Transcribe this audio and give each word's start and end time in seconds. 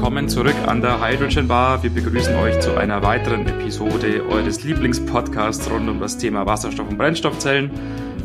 willkommen 0.00 0.30
zurück 0.30 0.54
an 0.66 0.80
der 0.80 1.06
Hydrogen 1.06 1.46
Bar. 1.46 1.82
Wir 1.82 1.90
begrüßen 1.90 2.34
euch 2.36 2.58
zu 2.60 2.74
einer 2.74 3.02
weiteren 3.02 3.46
Episode 3.46 4.24
eures 4.30 4.64
Lieblingspodcasts 4.64 5.70
rund 5.70 5.90
um 5.90 6.00
das 6.00 6.16
Thema 6.16 6.46
Wasserstoff- 6.46 6.88
und 6.88 6.96
Brennstoffzellen. 6.96 7.70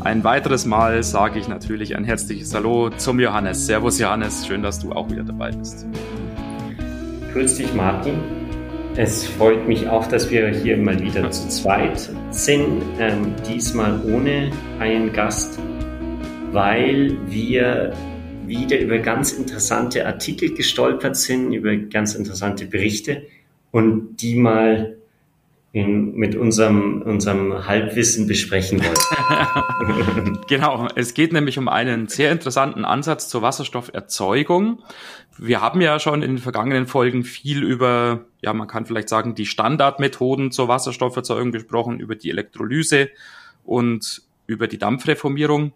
Ein 0.00 0.24
weiteres 0.24 0.64
Mal 0.64 1.02
sage 1.02 1.38
ich 1.38 1.48
natürlich 1.48 1.94
ein 1.94 2.04
herzliches 2.04 2.54
Hallo 2.54 2.88
zum 2.96 3.20
Johannes. 3.20 3.66
Servus 3.66 3.98
Johannes, 3.98 4.46
schön, 4.46 4.62
dass 4.62 4.78
du 4.78 4.92
auch 4.92 5.10
wieder 5.10 5.22
dabei 5.22 5.50
bist. 5.50 5.84
Grüß 7.34 7.58
dich 7.58 7.74
Martin. 7.74 8.20
Es 8.96 9.26
freut 9.26 9.68
mich 9.68 9.86
auch, 9.86 10.06
dass 10.06 10.30
wir 10.30 10.48
hier 10.48 10.78
mal 10.78 10.98
wieder 10.98 11.30
zu 11.30 11.46
zweit 11.48 12.10
sind. 12.30 12.84
Ähm, 12.98 13.34
diesmal 13.46 14.00
ohne 14.06 14.50
einen 14.80 15.12
Gast, 15.12 15.58
weil 16.52 17.18
wir 17.26 17.92
wieder 18.48 18.78
über 18.78 18.98
ganz 18.98 19.32
interessante 19.32 20.06
Artikel 20.06 20.54
gestolpert 20.54 21.16
sind, 21.16 21.52
über 21.52 21.76
ganz 21.76 22.14
interessante 22.14 22.66
Berichte 22.66 23.26
und 23.70 24.16
die 24.16 24.36
mal 24.36 24.96
in, 25.76 26.14
mit 26.14 26.34
unserem, 26.34 27.02
unserem 27.02 27.66
Halbwissen 27.66 28.26
besprechen 28.26 28.80
wollen. 28.82 30.40
genau, 30.48 30.88
es 30.94 31.12
geht 31.12 31.34
nämlich 31.34 31.58
um 31.58 31.68
einen 31.68 32.08
sehr 32.08 32.32
interessanten 32.32 32.86
Ansatz 32.86 33.28
zur 33.28 33.42
Wasserstofferzeugung. 33.42 34.82
Wir 35.36 35.60
haben 35.60 35.82
ja 35.82 35.98
schon 35.98 36.22
in 36.22 36.30
den 36.30 36.38
vergangenen 36.38 36.86
Folgen 36.86 37.24
viel 37.24 37.62
über, 37.62 38.24
ja, 38.40 38.54
man 38.54 38.68
kann 38.68 38.86
vielleicht 38.86 39.10
sagen, 39.10 39.34
die 39.34 39.44
Standardmethoden 39.44 40.50
zur 40.50 40.68
Wasserstofferzeugung 40.68 41.52
gesprochen, 41.52 42.00
über 42.00 42.14
die 42.14 42.30
Elektrolyse 42.30 43.10
und 43.62 44.22
über 44.46 44.68
die 44.68 44.78
Dampfreformierung. 44.78 45.72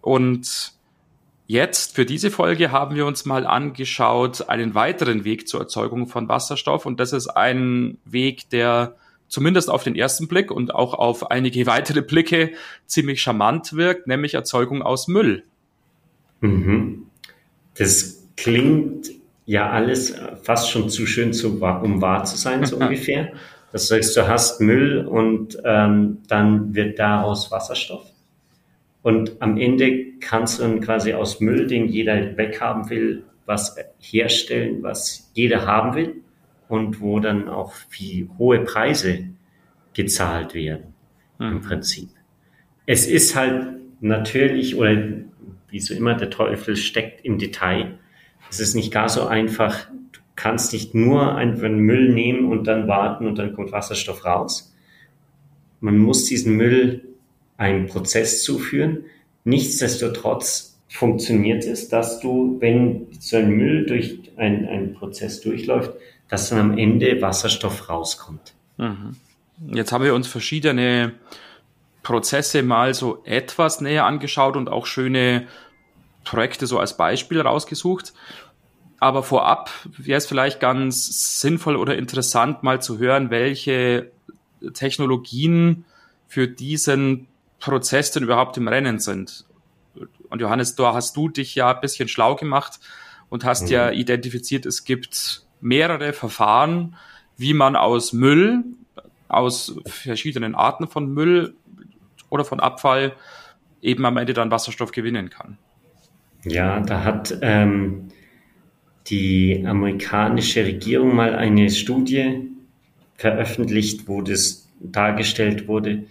Und 0.00 0.72
Jetzt 1.50 1.94
für 1.94 2.04
diese 2.04 2.30
Folge 2.30 2.72
haben 2.72 2.94
wir 2.94 3.06
uns 3.06 3.24
mal 3.24 3.46
angeschaut 3.46 4.50
einen 4.50 4.74
weiteren 4.74 5.24
Weg 5.24 5.48
zur 5.48 5.60
Erzeugung 5.60 6.06
von 6.06 6.28
Wasserstoff 6.28 6.84
und 6.84 7.00
das 7.00 7.14
ist 7.14 7.28
ein 7.28 7.96
Weg, 8.04 8.50
der 8.50 8.96
zumindest 9.28 9.70
auf 9.70 9.82
den 9.82 9.96
ersten 9.96 10.28
Blick 10.28 10.50
und 10.50 10.74
auch 10.74 10.92
auf 10.92 11.30
einige 11.30 11.64
weitere 11.64 12.02
Blicke 12.02 12.52
ziemlich 12.84 13.22
charmant 13.22 13.72
wirkt, 13.72 14.06
nämlich 14.06 14.34
Erzeugung 14.34 14.82
aus 14.82 15.08
Müll. 15.08 15.42
Mhm. 16.42 17.06
Das 17.78 18.28
klingt 18.36 19.08
ja 19.46 19.70
alles 19.70 20.16
fast 20.42 20.70
schon 20.70 20.90
zu 20.90 21.06
schön, 21.06 21.32
zu, 21.32 21.62
um 21.62 22.02
wahr 22.02 22.24
zu 22.24 22.36
sein, 22.36 22.66
so 22.66 22.76
ungefähr. 22.80 23.32
Das 23.72 23.90
heißt, 23.90 24.14
du 24.18 24.28
hast 24.28 24.60
Müll 24.60 25.06
und 25.06 25.56
ähm, 25.64 26.18
dann 26.28 26.74
wird 26.74 26.98
daraus 26.98 27.50
Wasserstoff. 27.50 28.04
Und 29.08 29.40
am 29.40 29.56
Ende 29.56 30.18
kannst 30.20 30.58
du 30.58 30.64
dann 30.64 30.82
quasi 30.82 31.14
aus 31.14 31.40
Müll, 31.40 31.66
den 31.66 31.88
jeder 31.88 32.36
weghaben 32.36 32.90
will, 32.90 33.24
was 33.46 33.74
herstellen, 33.98 34.82
was 34.82 35.30
jeder 35.32 35.66
haben 35.66 35.94
will 35.94 36.16
und 36.68 37.00
wo 37.00 37.18
dann 37.18 37.48
auch 37.48 37.72
viel 37.72 38.28
hohe 38.36 38.60
Preise 38.60 39.30
gezahlt 39.94 40.52
werden 40.52 40.92
mhm. 41.38 41.52
im 41.52 41.60
Prinzip. 41.62 42.10
Es 42.84 43.06
ist 43.06 43.34
halt 43.34 43.78
natürlich, 44.00 44.76
oder 44.76 44.94
wie 45.70 45.80
so 45.80 45.94
immer, 45.94 46.12
der 46.12 46.28
Teufel 46.28 46.76
steckt 46.76 47.24
im 47.24 47.38
Detail. 47.38 47.98
Es 48.50 48.60
ist 48.60 48.74
nicht 48.74 48.92
gar 48.92 49.08
so 49.08 49.26
einfach. 49.26 49.88
Du 50.12 50.20
kannst 50.36 50.74
nicht 50.74 50.94
nur 50.94 51.34
einfach 51.34 51.70
Müll 51.70 52.12
nehmen 52.12 52.52
und 52.52 52.66
dann 52.66 52.88
warten 52.88 53.26
und 53.26 53.38
dann 53.38 53.54
kommt 53.54 53.72
Wasserstoff 53.72 54.26
raus. 54.26 54.76
Man 55.80 55.96
muss 55.96 56.26
diesen 56.26 56.58
Müll 56.58 57.07
einen 57.58 57.88
Prozess 57.88 58.42
zuführen. 58.42 59.04
Nichtsdestotrotz 59.44 60.78
funktioniert 60.88 61.64
es, 61.64 61.88
dass 61.88 62.20
du, 62.20 62.56
wenn 62.60 63.08
so 63.20 63.36
ein 63.36 63.50
Müll 63.50 63.84
durch 63.84 64.20
einen, 64.36 64.94
Prozess 64.94 65.42
durchläuft, 65.42 65.92
dass 66.28 66.48
dann 66.48 66.58
am 66.58 66.78
Ende 66.78 67.20
Wasserstoff 67.20 67.90
rauskommt. 67.90 68.54
Mhm. 68.78 69.16
Jetzt 69.74 69.92
haben 69.92 70.04
wir 70.04 70.14
uns 70.14 70.28
verschiedene 70.28 71.14
Prozesse 72.02 72.62
mal 72.62 72.94
so 72.94 73.22
etwas 73.24 73.80
näher 73.80 74.06
angeschaut 74.06 74.56
und 74.56 74.68
auch 74.68 74.86
schöne 74.86 75.46
Projekte 76.24 76.66
so 76.66 76.78
als 76.78 76.96
Beispiel 76.96 77.40
rausgesucht. 77.40 78.14
Aber 79.00 79.22
vorab 79.22 79.70
wäre 79.96 80.18
es 80.18 80.26
vielleicht 80.26 80.60
ganz 80.60 81.40
sinnvoll 81.40 81.76
oder 81.76 81.96
interessant, 81.96 82.62
mal 82.62 82.80
zu 82.80 82.98
hören, 82.98 83.30
welche 83.30 84.10
Technologien 84.74 85.84
für 86.26 86.48
diesen 86.48 87.26
Prozess 87.60 88.10
denn 88.12 88.22
überhaupt 88.22 88.56
im 88.56 88.68
Rennen 88.68 88.98
sind. 88.98 89.44
Und 90.28 90.40
Johannes, 90.40 90.76
da 90.76 90.94
hast 90.94 91.16
du 91.16 91.28
dich 91.28 91.54
ja 91.54 91.74
ein 91.74 91.80
bisschen 91.80 92.08
schlau 92.08 92.36
gemacht 92.36 92.78
und 93.28 93.44
hast 93.44 93.62
mhm. 93.62 93.68
ja 93.68 93.90
identifiziert, 93.90 94.66
es 94.66 94.84
gibt 94.84 95.42
mehrere 95.60 96.12
Verfahren, 96.12 96.96
wie 97.36 97.54
man 97.54 97.76
aus 97.76 98.12
Müll, 98.12 98.64
aus 99.28 99.76
verschiedenen 99.86 100.54
Arten 100.54 100.86
von 100.88 101.12
Müll 101.12 101.54
oder 102.30 102.44
von 102.44 102.60
Abfall 102.60 103.12
eben 103.82 104.04
am 104.06 104.16
Ende 104.16 104.34
dann 104.34 104.50
Wasserstoff 104.50 104.92
gewinnen 104.92 105.30
kann. 105.30 105.58
Ja, 106.44 106.80
da 106.80 107.04
hat 107.04 107.36
ähm, 107.42 108.08
die 109.06 109.64
amerikanische 109.66 110.64
Regierung 110.64 111.14
mal 111.14 111.34
eine 111.34 111.70
Studie 111.70 112.48
veröffentlicht, 113.16 114.06
wo 114.06 114.22
das 114.22 114.68
dargestellt 114.80 115.66
wurde, 115.68 116.04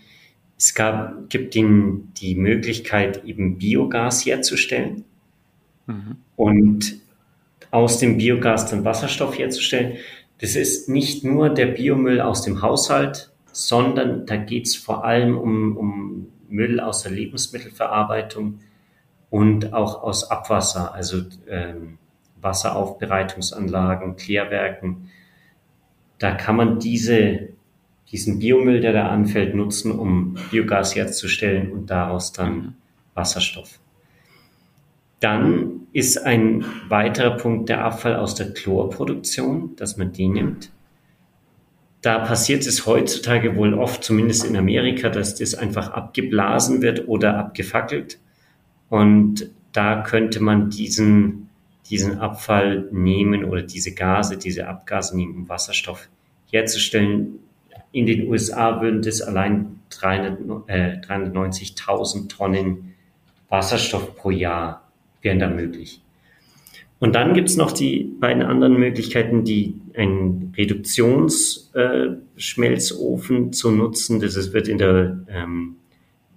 es 0.58 0.74
gab, 0.74 1.30
gibt 1.30 1.56
ihnen 1.56 2.14
die 2.16 2.36
Möglichkeit, 2.36 3.24
eben 3.26 3.58
Biogas 3.58 4.26
herzustellen 4.26 5.06
mhm. 5.86 6.18
und 6.36 7.00
aus 7.70 8.00
dem 8.00 8.18
Biogas 8.18 8.70
dann 8.70 8.84
Wasserstoff 8.84 9.38
herzustellen. 9.38 9.98
Das 10.40 10.56
ist 10.56 10.90
nicht 10.90 11.24
nur 11.24 11.50
der 11.50 11.68
Biomüll 11.68 12.22
aus 12.22 12.42
dem 12.42 12.62
Haushalt, 12.62 13.32
sondern 13.52 14.26
da 14.26 14.38
geht 14.38 14.68
es 14.68 14.76
vor 14.76 15.06
allem 15.06 15.38
um, 15.38 15.78
um 15.78 16.28
Müll 16.50 16.80
aus 16.80 17.04
der 17.04 17.12
Lebensmittelverarbeitung 17.12 18.60
und 19.30 19.74
auch 19.74 20.02
aus 20.04 20.30
Abwasser, 20.32 20.94
also 20.94 21.24
ähm, 21.48 21.98
Wasseraufbereitungsanlagen, 22.42 24.16
Klärwerken. 24.16 25.10
Da 26.20 26.32
kann 26.32 26.56
man 26.56 26.80
diese 26.80 27.50
diesen 28.12 28.40
Biomüll, 28.40 28.82
der 28.82 28.94
da 28.94 29.08
anfällt, 29.10 29.56
nutzen, 29.56 29.92
um 29.92 30.38
Biogas 30.52 30.96
herzustellen 30.96 31.72
und 31.72 31.90
daraus 31.90 32.32
dann. 32.32 32.76
Wasserstoff. 33.18 33.80
Dann 35.20 35.88
ist 35.92 36.24
ein 36.24 36.64
weiterer 36.88 37.36
Punkt 37.38 37.68
der 37.68 37.84
Abfall 37.84 38.16
aus 38.16 38.36
der 38.36 38.54
Chlorproduktion, 38.54 39.76
dass 39.76 39.98
man 39.98 40.12
die 40.14 40.30
nimmt. 40.30 40.72
Da 42.02 42.20
passiert 42.20 42.66
es 42.68 42.86
heutzutage 42.86 43.56
wohl 43.56 43.74
oft, 43.74 44.04
zumindest 44.04 44.46
in 44.46 44.56
Amerika, 44.56 45.10
dass 45.10 45.34
das 45.34 45.56
einfach 45.56 45.90
abgeblasen 45.90 46.84
wird 46.84 47.08
oder 47.08 47.38
abgefackelt. 47.38 48.20
Und 48.90 49.50
da 49.74 50.04
könnte 50.04 50.40
man 50.40 50.70
diesen, 50.70 51.50
diesen 51.90 52.20
Abfall 52.20 52.88
nehmen 52.92 53.44
oder 53.44 53.64
diese 53.64 53.96
Gase, 53.96 54.38
diese 54.38 54.68
Abgase 54.68 55.18
nehmen, 55.18 55.36
um 55.36 55.50
Wasserstoff 55.50 56.08
herzustellen, 56.52 57.40
in 57.98 58.06
den 58.06 58.28
USA 58.28 58.82
würden 58.82 59.02
das 59.02 59.22
allein 59.22 59.80
300, 59.90 60.68
äh, 60.68 60.98
390.000 61.02 62.30
Tonnen 62.30 62.94
Wasserstoff 63.50 64.16
pro 64.16 64.30
Jahr 64.30 64.88
wären 65.22 65.40
da 65.40 65.50
möglich. 65.50 66.02
Und 67.00 67.16
dann 67.16 67.34
gibt's 67.34 67.56
noch 67.56 67.72
die 67.72 68.04
beiden 68.20 68.44
anderen 68.44 68.78
Möglichkeiten, 68.78 69.44
die 69.44 69.80
einen 69.96 70.54
Reduktionsschmelzofen 70.58 73.48
äh, 73.48 73.52
zu 73.52 73.72
nutzen. 73.72 74.20
Das 74.20 74.36
ist, 74.36 74.52
wird 74.54 74.68
in 74.68 74.80
der 74.80 75.20
ähm, 75.30 75.76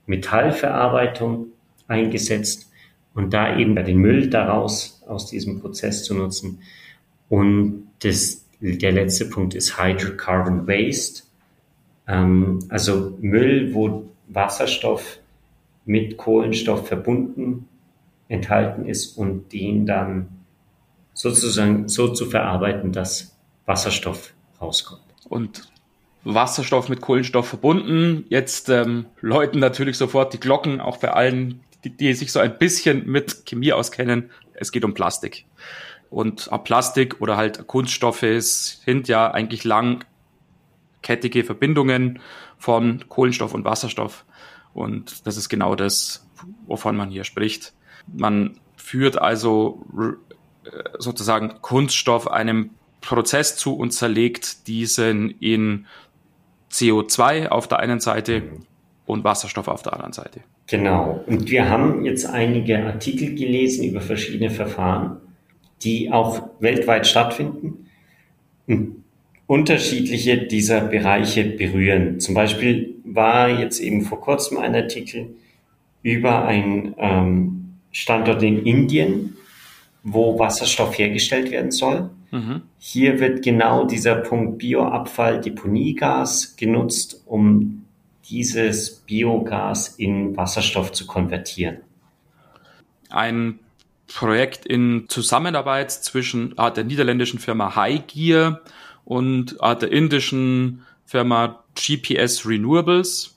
Metallverarbeitung 0.06 1.46
eingesetzt 1.88 2.70
und 3.14 3.32
da 3.32 3.58
eben 3.58 3.74
den 3.74 3.96
Müll 3.98 4.28
daraus 4.28 5.02
aus 5.06 5.26
diesem 5.26 5.60
Prozess 5.60 6.04
zu 6.04 6.14
nutzen. 6.14 6.60
Und 7.28 7.88
das, 8.02 8.44
der 8.60 8.92
letzte 8.92 9.24
Punkt 9.26 9.54
ist 9.54 9.78
Hydrocarbon 9.78 10.66
Waste. 10.66 11.24
Ähm, 12.10 12.58
also 12.68 13.16
Müll, 13.20 13.72
wo 13.72 14.10
Wasserstoff 14.28 15.18
mit 15.84 16.16
Kohlenstoff 16.16 16.88
verbunden 16.88 17.68
enthalten 18.28 18.86
ist 18.86 19.16
und 19.16 19.52
den 19.52 19.86
dann 19.86 20.28
sozusagen 21.14 21.88
so 21.88 22.08
zu 22.08 22.26
verarbeiten, 22.26 22.92
dass 22.92 23.36
Wasserstoff 23.66 24.32
rauskommt. 24.60 25.02
Und 25.28 25.68
Wasserstoff 26.24 26.88
mit 26.88 27.00
Kohlenstoff 27.00 27.48
verbunden. 27.48 28.24
Jetzt 28.28 28.68
ähm, 28.68 29.06
läuten 29.20 29.60
natürlich 29.60 29.96
sofort 29.96 30.32
die 30.32 30.40
Glocken, 30.40 30.80
auch 30.80 30.98
bei 30.98 31.12
allen, 31.12 31.60
die, 31.84 31.90
die 31.90 32.12
sich 32.14 32.32
so 32.32 32.40
ein 32.40 32.58
bisschen 32.58 33.06
mit 33.06 33.46
Chemie 33.46 33.72
auskennen. 33.72 34.30
Es 34.54 34.72
geht 34.72 34.84
um 34.84 34.94
Plastik. 34.94 35.46
Und 36.10 36.50
Plastik 36.64 37.20
oder 37.20 37.36
halt 37.36 37.66
Kunststoffe 37.68 38.24
sind 38.40 39.08
ja 39.08 39.30
eigentlich 39.30 39.64
lang 39.64 40.04
kettige 41.02 41.44
Verbindungen 41.44 42.20
von 42.58 43.04
Kohlenstoff 43.08 43.54
und 43.54 43.64
Wasserstoff. 43.64 44.24
Und 44.74 45.26
das 45.26 45.36
ist 45.36 45.48
genau 45.48 45.74
das, 45.74 46.28
wovon 46.66 46.96
man 46.96 47.10
hier 47.10 47.24
spricht. 47.24 47.72
Man 48.06 48.58
führt 48.76 49.20
also 49.20 49.84
äh, 50.64 50.70
sozusagen 50.98 51.60
Kunststoff 51.60 52.28
einem 52.28 52.70
Prozess 53.00 53.56
zu 53.56 53.76
und 53.76 53.92
zerlegt 53.92 54.66
diesen 54.66 55.30
in 55.40 55.86
CO2 56.70 57.48
auf 57.48 57.66
der 57.66 57.80
einen 57.80 58.00
Seite 58.00 58.42
und 59.06 59.24
Wasserstoff 59.24 59.68
auf 59.68 59.82
der 59.82 59.94
anderen 59.94 60.12
Seite. 60.12 60.40
Genau. 60.66 61.24
Und 61.26 61.50
wir 61.50 61.68
haben 61.68 62.04
jetzt 62.04 62.26
einige 62.26 62.84
Artikel 62.84 63.34
gelesen 63.34 63.84
über 63.84 64.00
verschiedene 64.00 64.50
Verfahren, 64.50 65.16
die 65.82 66.12
auch 66.12 66.50
weltweit 66.60 67.06
stattfinden 67.06 67.86
und 68.66 68.99
unterschiedliche 69.50 70.38
dieser 70.38 70.82
Bereiche 70.82 71.42
berühren. 71.42 72.20
Zum 72.20 72.36
Beispiel 72.36 72.94
war 73.02 73.48
jetzt 73.48 73.80
eben 73.80 74.02
vor 74.02 74.20
kurzem 74.20 74.58
ein 74.58 74.76
Artikel 74.76 75.34
über 76.04 76.44
einen 76.44 76.94
ähm, 76.98 77.72
Standort 77.90 78.44
in 78.44 78.64
Indien, 78.64 79.36
wo 80.04 80.38
Wasserstoff 80.38 80.96
hergestellt 80.96 81.50
werden 81.50 81.72
soll. 81.72 82.10
Mhm. 82.30 82.62
Hier 82.78 83.18
wird 83.18 83.42
genau 83.42 83.86
dieser 83.86 84.14
Punkt 84.14 84.58
Bioabfall, 84.58 85.40
Deponiegas 85.40 86.54
genutzt, 86.54 87.24
um 87.26 87.86
dieses 88.26 89.00
Biogas 89.00 89.88
in 89.98 90.36
Wasserstoff 90.36 90.92
zu 90.92 91.08
konvertieren. 91.08 91.78
Ein 93.08 93.58
Projekt 94.06 94.64
in 94.64 95.06
Zusammenarbeit 95.08 95.90
zwischen 95.90 96.56
ah, 96.56 96.70
der 96.70 96.84
niederländischen 96.84 97.40
Firma 97.40 97.74
Highgear 97.74 98.60
und 99.10 99.56
ah, 99.58 99.74
der 99.74 99.90
indischen 99.90 100.86
Firma 101.04 101.64
GPS 101.74 102.46
Renewables. 102.46 103.36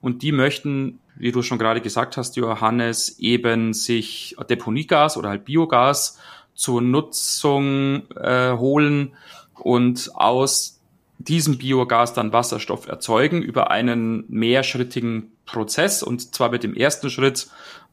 Und 0.00 0.22
die 0.22 0.32
möchten, 0.32 0.98
wie 1.14 1.30
du 1.30 1.42
schon 1.42 1.60
gerade 1.60 1.80
gesagt 1.80 2.16
hast, 2.16 2.34
Johannes, 2.34 3.20
eben 3.20 3.72
sich 3.72 4.34
Deponiegas 4.50 5.16
oder 5.16 5.28
halt 5.28 5.44
Biogas 5.44 6.18
zur 6.54 6.82
Nutzung 6.82 8.02
äh, 8.16 8.56
holen 8.56 9.12
und 9.54 10.10
aus 10.16 10.80
diesem 11.18 11.56
Biogas 11.56 12.14
dann 12.14 12.32
Wasserstoff 12.32 12.88
erzeugen 12.88 13.42
über 13.42 13.70
einen 13.70 14.24
mehrschrittigen 14.26 15.30
Prozess 15.46 16.02
und 16.02 16.34
zwar 16.34 16.50
mit 16.50 16.64
dem 16.64 16.74
ersten 16.74 17.10
Schritt 17.10 17.46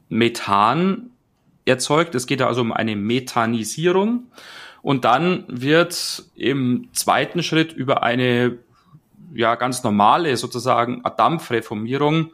Methan 0.08 1.10
erzeugt. 1.64 2.16
Es 2.16 2.26
geht 2.26 2.42
also 2.42 2.60
um 2.60 2.72
eine 2.72 2.96
Methanisierung 2.96 4.24
und 4.82 5.04
dann 5.04 5.44
wird 5.48 6.24
im 6.34 6.88
zweiten 6.92 7.42
Schritt 7.42 7.72
über 7.72 8.02
eine 8.02 8.58
ja 9.34 9.54
ganz 9.54 9.84
normale 9.84 10.36
sozusagen 10.36 11.02
Dampfreformierung 11.16 12.32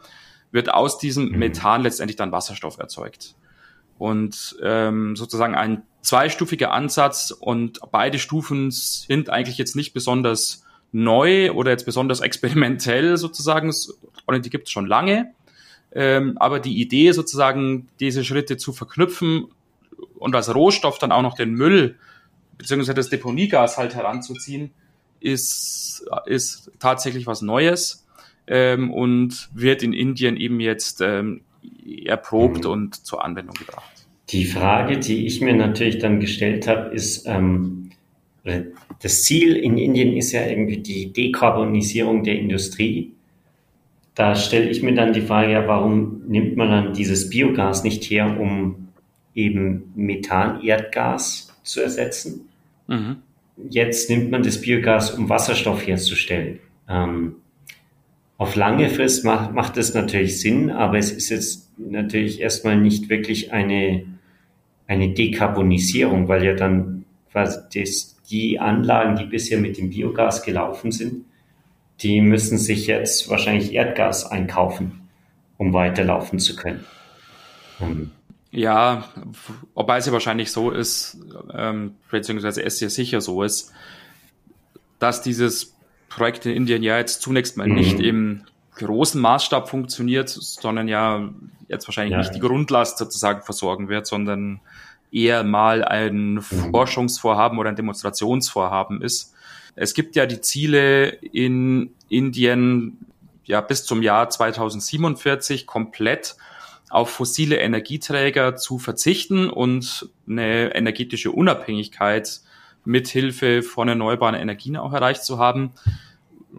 wird 0.52 0.72
aus 0.72 0.98
diesem 0.98 1.30
mhm. 1.30 1.38
Methan 1.38 1.82
letztendlich 1.82 2.16
dann 2.16 2.32
Wasserstoff 2.32 2.78
erzeugt. 2.78 3.34
Und 3.98 4.56
ähm, 4.62 5.16
sozusagen 5.16 5.54
ein 5.54 5.82
zweistufiger 6.02 6.70
Ansatz 6.72 7.30
und 7.30 7.80
beide 7.90 8.18
Stufen 8.18 8.70
sind 8.70 9.30
eigentlich 9.30 9.58
jetzt 9.58 9.74
nicht 9.74 9.92
besonders 9.92 10.64
neu 10.92 11.52
oder 11.52 11.70
jetzt 11.70 11.84
besonders 11.84 12.20
experimentell 12.20 13.16
sozusagen, 13.16 13.72
und 14.26 14.44
die 14.44 14.50
gibt 14.50 14.68
es 14.68 14.72
schon 14.72 14.86
lange. 14.86 15.32
Ähm, 15.92 16.36
aber 16.38 16.60
die 16.60 16.80
Idee 16.80 17.12
sozusagen, 17.12 17.88
diese 18.00 18.22
Schritte 18.24 18.56
zu 18.56 18.72
verknüpfen 18.72 19.46
und 20.18 20.34
als 20.34 20.54
Rohstoff 20.54 20.98
dann 20.98 21.12
auch 21.12 21.22
noch 21.22 21.34
den 21.34 21.54
Müll 21.54 21.96
beziehungsweise 22.58 22.94
das 22.94 23.08
Deponiegas 23.08 23.78
halt 23.78 23.94
heranzuziehen, 23.94 24.70
ist, 25.20 26.06
ist 26.26 26.70
tatsächlich 26.78 27.26
was 27.26 27.42
Neues 27.42 28.06
ähm, 28.46 28.92
und 28.92 29.48
wird 29.54 29.82
in 29.82 29.92
Indien 29.92 30.36
eben 30.36 30.60
jetzt 30.60 31.00
ähm, 31.00 31.42
erprobt 32.04 32.64
mhm. 32.64 32.70
und 32.70 33.06
zur 33.06 33.24
Anwendung 33.24 33.54
gebracht. 33.54 33.90
Die 34.30 34.44
Frage, 34.44 34.98
die 34.98 35.26
ich 35.26 35.40
mir 35.40 35.54
natürlich 35.54 35.98
dann 35.98 36.20
gestellt 36.20 36.66
habe, 36.66 36.94
ist, 36.94 37.26
ähm, 37.26 37.90
das 39.02 39.22
Ziel 39.24 39.56
in 39.56 39.78
Indien 39.78 40.16
ist 40.16 40.32
ja 40.32 40.46
irgendwie 40.46 40.78
die 40.78 41.12
Dekarbonisierung 41.12 42.22
der 42.22 42.38
Industrie. 42.38 43.12
Da 44.14 44.34
stelle 44.34 44.68
ich 44.70 44.82
mir 44.82 44.94
dann 44.94 45.12
die 45.12 45.20
Frage, 45.20 45.52
ja, 45.52 45.68
warum 45.68 46.22
nimmt 46.26 46.56
man 46.56 46.70
dann 46.70 46.92
dieses 46.94 47.28
Biogas 47.28 47.84
nicht 47.84 48.04
her, 48.04 48.38
um 48.40 48.88
eben 49.34 49.92
Methan-Erdgas 49.94 51.45
zu 51.66 51.82
ersetzen? 51.82 52.48
Mhm. 52.86 53.16
Jetzt 53.70 54.10
nimmt 54.10 54.30
man 54.30 54.42
das 54.42 54.60
Biogas, 54.60 55.10
um 55.10 55.28
Wasserstoff 55.28 55.86
herzustellen. 55.86 56.58
Ähm, 56.88 57.36
auf 58.38 58.54
lange 58.54 58.88
Frist 58.90 59.24
macht, 59.24 59.54
macht 59.54 59.76
es 59.76 59.94
natürlich 59.94 60.40
Sinn, 60.40 60.70
aber 60.70 60.98
es 60.98 61.10
ist 61.10 61.30
jetzt 61.30 61.70
natürlich 61.78 62.40
erstmal 62.40 62.76
nicht 62.76 63.08
wirklich 63.08 63.52
eine, 63.52 64.04
eine 64.86 65.08
Dekarbonisierung, 65.14 66.28
weil 66.28 66.44
ja 66.44 66.54
dann 66.54 67.04
quasi 67.32 67.58
das, 67.74 68.16
die 68.30 68.60
Anlagen, 68.60 69.16
die 69.16 69.24
bisher 69.24 69.58
mit 69.58 69.78
dem 69.78 69.90
Biogas 69.90 70.42
gelaufen 70.42 70.92
sind, 70.92 71.24
die 72.00 72.20
müssen 72.20 72.58
sich 72.58 72.86
jetzt 72.86 73.30
wahrscheinlich 73.30 73.72
Erdgas 73.72 74.30
einkaufen, 74.30 75.08
um 75.56 75.72
weiterlaufen 75.72 76.38
zu 76.38 76.56
können. 76.56 76.84
Ähm, 77.80 78.10
ja, 78.56 79.04
wobei 79.74 79.98
es 79.98 80.06
ja 80.06 80.12
wahrscheinlich 80.12 80.50
so 80.50 80.70
ist, 80.70 81.18
ähm, 81.52 81.96
beziehungsweise 82.10 82.62
es 82.62 82.80
ja 82.80 82.88
sicher 82.88 83.20
so 83.20 83.42
ist, 83.42 83.72
dass 84.98 85.20
dieses 85.20 85.76
Projekt 86.08 86.46
in 86.46 86.52
Indien 86.52 86.82
ja 86.82 86.96
jetzt 86.96 87.20
zunächst 87.20 87.58
mal 87.58 87.68
mhm. 87.68 87.74
nicht 87.74 88.00
im 88.00 88.44
großen 88.76 89.20
Maßstab 89.20 89.68
funktioniert, 89.68 90.30
sondern 90.30 90.88
ja 90.88 91.28
jetzt 91.68 91.86
wahrscheinlich 91.86 92.12
ja. 92.12 92.18
nicht 92.18 92.34
die 92.34 92.40
Grundlast 92.40 92.96
sozusagen 92.96 93.42
versorgen 93.42 93.90
wird, 93.90 94.06
sondern 94.06 94.60
eher 95.12 95.44
mal 95.44 95.84
ein 95.84 96.34
mhm. 96.34 96.40
Forschungsvorhaben 96.40 97.58
oder 97.58 97.68
ein 97.68 97.76
Demonstrationsvorhaben 97.76 99.02
ist. 99.02 99.34
Es 99.74 99.92
gibt 99.92 100.16
ja 100.16 100.24
die 100.24 100.40
Ziele 100.40 101.08
in 101.08 101.90
Indien 102.08 103.04
ja 103.44 103.60
bis 103.60 103.84
zum 103.84 104.02
Jahr 104.02 104.30
2047 104.30 105.66
komplett 105.66 106.36
auf 106.88 107.10
fossile 107.10 107.56
Energieträger 107.56 108.56
zu 108.56 108.78
verzichten 108.78 109.50
und 109.50 110.08
eine 110.28 110.74
energetische 110.74 111.32
Unabhängigkeit 111.32 112.40
mithilfe 112.84 113.62
von 113.62 113.88
erneuerbaren 113.88 114.36
Energien 114.36 114.76
auch 114.76 114.92
erreicht 114.92 115.24
zu 115.24 115.38
haben. 115.38 115.72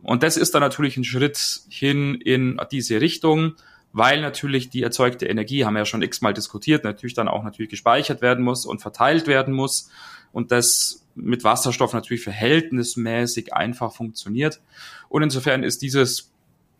Und 0.03 0.23
das 0.23 0.37
ist 0.37 0.53
dann 0.53 0.61
natürlich 0.61 0.97
ein 0.97 1.03
Schritt 1.03 1.61
hin 1.69 2.15
in 2.15 2.59
diese 2.71 3.01
Richtung, 3.01 3.55
weil 3.93 4.21
natürlich 4.21 4.69
die 4.69 4.83
erzeugte 4.83 5.25
Energie, 5.25 5.65
haben 5.65 5.73
wir 5.73 5.79
ja 5.79 5.85
schon 5.85 6.01
x-mal 6.01 6.33
diskutiert, 6.33 6.83
natürlich 6.83 7.15
dann 7.15 7.27
auch 7.27 7.43
natürlich 7.43 7.71
gespeichert 7.71 8.21
werden 8.21 8.43
muss 8.43 8.65
und 8.65 8.81
verteilt 8.81 9.27
werden 9.27 9.53
muss 9.53 9.89
und 10.33 10.51
das 10.51 11.05
mit 11.15 11.43
Wasserstoff 11.43 11.93
natürlich 11.93 12.23
verhältnismäßig 12.23 13.53
einfach 13.53 13.93
funktioniert. 13.93 14.61
Und 15.09 15.23
insofern 15.23 15.63
ist 15.63 15.81
dieses 15.81 16.31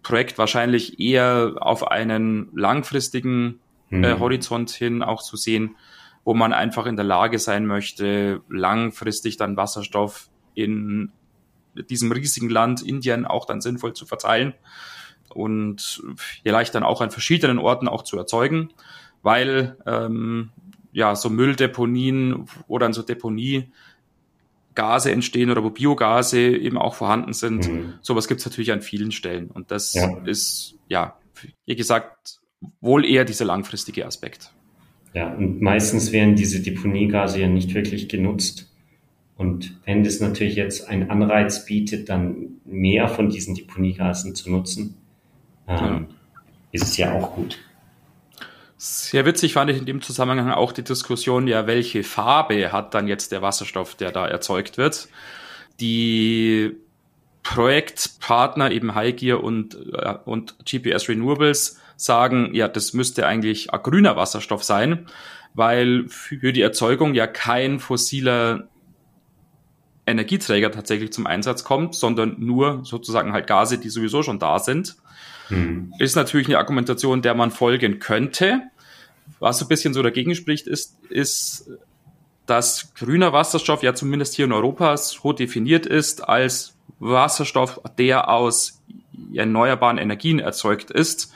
Projekt 0.03 0.37
wahrscheinlich 0.37 0.99
eher 0.99 1.55
auf 1.59 1.87
einen 1.87 2.49
langfristigen 2.53 3.59
äh, 3.91 3.95
mhm. 3.95 4.19
Horizont 4.19 4.71
hin 4.71 5.03
auch 5.03 5.21
zu 5.21 5.37
sehen, 5.37 5.75
wo 6.23 6.33
man 6.33 6.53
einfach 6.53 6.85
in 6.85 6.95
der 6.95 7.05
Lage 7.05 7.39
sein 7.39 7.65
möchte, 7.65 8.41
langfristig 8.49 9.37
dann 9.37 9.57
Wasserstoff 9.57 10.29
in 10.53 11.11
diesem 11.89 12.11
riesigen 12.11 12.49
Land 12.49 12.81
Indien 12.81 13.25
auch 13.25 13.45
dann 13.45 13.61
sinnvoll 13.61 13.93
zu 13.93 14.05
verteilen 14.05 14.53
und 15.29 16.01
vielleicht 16.15 16.75
dann 16.75 16.83
auch 16.83 17.01
an 17.01 17.11
verschiedenen 17.11 17.59
Orten 17.59 17.87
auch 17.87 18.03
zu 18.03 18.17
erzeugen, 18.17 18.69
weil 19.21 19.77
ähm, 19.85 20.51
ja 20.91 21.15
so 21.15 21.29
Mülldeponien 21.29 22.45
oder 22.67 22.91
so 22.91 23.03
Deponie 23.03 23.71
Gase 24.77 25.11
entstehen 25.11 25.49
oder 25.49 25.63
wo 25.63 25.71
Biogase 25.71 26.55
eben 26.55 26.77
auch 26.77 26.93
vorhanden 26.93 27.33
sind. 27.33 27.67
Mhm. 27.67 27.93
Sowas 28.01 28.27
gibt 28.27 28.39
es 28.39 28.45
natürlich 28.45 28.71
an 28.71 28.81
vielen 28.81 29.11
Stellen. 29.11 29.49
Und 29.49 29.71
das 29.71 29.95
ja. 29.95 30.17
ist, 30.25 30.75
ja, 30.87 31.17
wie 31.65 31.75
gesagt, 31.75 32.39
wohl 32.79 33.03
eher 33.03 33.25
dieser 33.25 33.45
langfristige 33.45 34.05
Aspekt. 34.05 34.51
Ja, 35.13 35.33
und 35.33 35.61
meistens 35.61 36.11
werden 36.11 36.35
diese 36.35 36.61
Deponiegase 36.61 37.41
ja 37.41 37.47
nicht 37.47 37.73
wirklich 37.73 38.07
genutzt. 38.07 38.71
Und 39.35 39.79
wenn 39.85 40.03
das 40.03 40.19
natürlich 40.19 40.55
jetzt 40.55 40.87
einen 40.87 41.09
Anreiz 41.09 41.65
bietet, 41.65 42.09
dann 42.09 42.59
mehr 42.65 43.07
von 43.07 43.29
diesen 43.29 43.55
Deponiegasen 43.55 44.35
zu 44.35 44.51
nutzen, 44.51 44.95
ähm, 45.67 45.77
ja. 45.77 46.07
ist 46.71 46.83
es 46.83 46.97
ja 46.97 47.13
auch 47.13 47.35
gut. 47.35 47.59
Sehr 48.77 49.25
witzig 49.25 49.53
fand 49.53 49.71
ich 49.71 49.77
in 49.77 49.87
dem 49.87 50.01
Zusammenhang 50.03 50.51
auch 50.51 50.71
die 50.71 50.83
Diskussion, 50.83 51.47
ja, 51.47 51.65
welche 51.65 52.03
Farbe 52.03 52.71
hat 52.71 52.93
dann 52.93 53.07
jetzt 53.07 53.31
der 53.31 53.41
Wasserstoff, 53.41 53.95
der 53.95 54.11
da 54.11 54.27
erzeugt 54.27 54.77
wird. 54.77 55.09
Die 55.79 56.75
Projektpartner, 57.41 58.69
eben 58.71 58.93
Highgear 58.93 59.43
und, 59.43 59.75
äh, 59.93 60.15
und 60.25 60.57
GPS 60.63 61.09
Renewables, 61.09 61.79
sagen, 61.95 62.53
ja, 62.53 62.67
das 62.67 62.93
müsste 62.93 63.25
eigentlich 63.25 63.69
grüner 63.69 64.15
Wasserstoff 64.15 64.63
sein, 64.63 65.07
weil 65.55 66.07
für 66.07 66.53
die 66.53 66.61
Erzeugung 66.61 67.15
ja 67.15 67.25
kein 67.25 67.79
fossiler 67.79 68.67
Energieträger 70.05 70.71
tatsächlich 70.71 71.11
zum 71.11 71.25
Einsatz 71.25 71.63
kommt, 71.63 71.95
sondern 71.95 72.35
nur 72.37 72.85
sozusagen 72.85 73.33
halt 73.33 73.47
Gase, 73.47 73.79
die 73.79 73.89
sowieso 73.89 74.21
schon 74.21 74.37
da 74.37 74.59
sind. 74.59 74.97
Mhm. 75.49 75.93
Ist 75.99 76.15
natürlich 76.15 76.47
eine 76.47 76.57
Argumentation, 76.57 77.21
der 77.21 77.33
man 77.33 77.51
folgen 77.51 77.99
könnte. 77.99 78.61
Was 79.39 79.59
so 79.59 79.65
ein 79.65 79.67
bisschen 79.67 79.93
so 79.93 80.01
dagegen 80.01 80.35
spricht, 80.35 80.67
ist, 80.67 80.97
ist 81.09 81.69
dass 82.47 82.93
grüner 82.95 83.33
Wasserstoff 83.33 83.83
ja 83.83 83.93
zumindest 83.93 84.33
hier 84.33 84.45
in 84.45 84.53
Europa 84.53 84.95
so 84.97 85.33
definiert 85.33 85.85
ist 85.85 86.27
als 86.27 86.75
Wasserstoff, 86.99 87.79
der 87.97 88.29
aus 88.29 88.81
erneuerbaren 89.33 89.97
Energien 89.97 90.39
erzeugt 90.39 90.89
ist. 90.89 91.33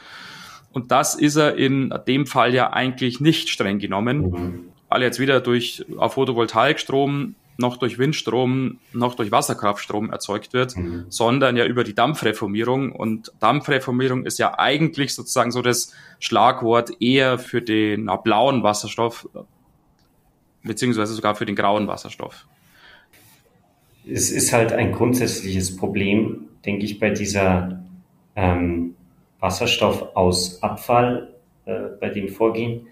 Und 0.72 0.92
das 0.92 1.16
ist 1.16 1.36
er 1.36 1.56
in 1.56 1.94
dem 2.08 2.26
Fall 2.26 2.54
ja 2.54 2.72
eigentlich 2.72 3.20
nicht 3.20 3.50
streng 3.50 3.80
genommen, 3.80 4.22
mhm. 4.22 4.60
weil 4.88 5.04
jetzt 5.04 5.20
weder 5.20 5.42
durch 5.42 5.86
auf 5.98 6.14
Photovoltaikstrom 6.14 7.36
noch 7.62 7.78
durch 7.78 7.98
Windstrom 7.98 8.80
noch 8.92 9.16
durch 9.16 9.32
Wasserkraftstrom 9.32 10.10
erzeugt 10.10 10.54
wird, 10.54 10.76
mhm. 10.76 11.06
sondern 11.08 11.56
ja 11.56 11.66
über 11.66 11.84
die 11.84 11.96
Dampfreformierung. 11.96 12.92
Und 12.92 13.32
Dampfreformierung 13.40 14.26
ist 14.26 14.40
ja 14.40 14.60
eigentlich 14.60 15.16
sozusagen 15.16 15.52
so 15.52 15.62
das 15.62 15.94
Schlagwort 16.20 17.02
eher 17.02 17.40
für 17.40 17.62
den 17.62 18.10
blauen 18.24 18.64
Wasserstoff, 18.64 19.30
beziehungsweise 20.64 21.14
sogar 21.14 21.36
für 21.36 21.46
den 21.46 21.56
grauen 21.56 21.88
Wasserstoff. 21.88 22.48
Es 24.06 24.32
ist 24.32 24.52
halt 24.52 24.74
ein 24.74 24.92
grundsätzliches 24.92 25.78
Problem, 25.78 26.50
denke 26.66 26.86
ich, 26.86 27.00
bei 27.00 27.12
dieser 27.12 27.84
ähm, 28.36 28.96
Wasserstoff 29.40 30.16
aus 30.16 30.62
Abfall, 30.64 31.36
äh, 31.66 31.90
bei 32.00 32.10
dem 32.10 32.30
Vorgehen. 32.30 32.88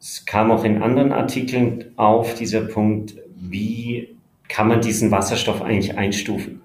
Es 0.00 0.24
kam 0.24 0.50
auch 0.50 0.64
in 0.64 0.82
anderen 0.82 1.12
Artikeln 1.12 1.92
auf 1.96 2.34
dieser 2.34 2.62
Punkt, 2.62 3.14
wie 3.50 4.16
kann 4.48 4.68
man 4.68 4.80
diesen 4.80 5.10
Wasserstoff 5.10 5.62
eigentlich 5.62 5.96
einstufen? 5.96 6.60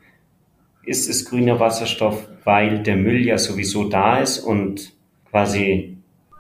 Ist 0.84 1.10
es 1.10 1.26
grüner 1.26 1.60
Wasserstoff, 1.60 2.30
weil 2.44 2.84
der 2.84 2.96
Müll 2.96 3.26
ja 3.26 3.38
sowieso 3.38 3.90
da 3.90 4.20
ist 4.20 4.40
und 4.40 4.94
quasi 5.30 5.98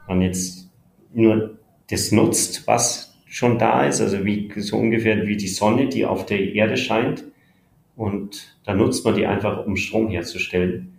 man 0.07 0.21
jetzt 0.21 0.69
nur 1.13 1.57
das 1.89 2.11
nutzt, 2.11 2.67
was 2.67 3.17
schon 3.25 3.57
da 3.57 3.85
ist, 3.85 3.99
also 3.99 4.23
wie 4.25 4.51
so 4.57 4.77
ungefähr 4.77 5.25
wie 5.27 5.37
die 5.37 5.47
Sonne, 5.47 5.87
die 5.87 6.05
auf 6.05 6.25
der 6.25 6.53
Erde 6.53 6.77
scheint 6.77 7.23
und 7.95 8.55
da 8.63 8.73
nutzt 8.73 9.03
man 9.03 9.15
die 9.15 9.25
einfach, 9.25 9.65
um 9.65 9.75
Strom 9.75 10.09
herzustellen. 10.09 10.93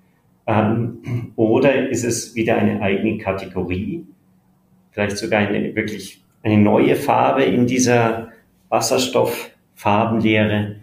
Ähm, 0.47 1.33
oder 1.37 1.89
ist 1.89 2.05
es 2.05 2.35
wieder 2.35 2.57
eine 2.57 2.83
eigene 2.83 3.19
Kategorie, 3.19 4.05
vielleicht 4.91 5.17
sogar 5.17 5.41
eine 5.41 5.75
wirklich 5.75 6.23
eine 6.43 6.59
neue 6.59 6.97
Farbe 6.97 7.45
in 7.45 7.67
dieser 7.67 8.28
Wasserstofffarbenlehre? 8.69 10.77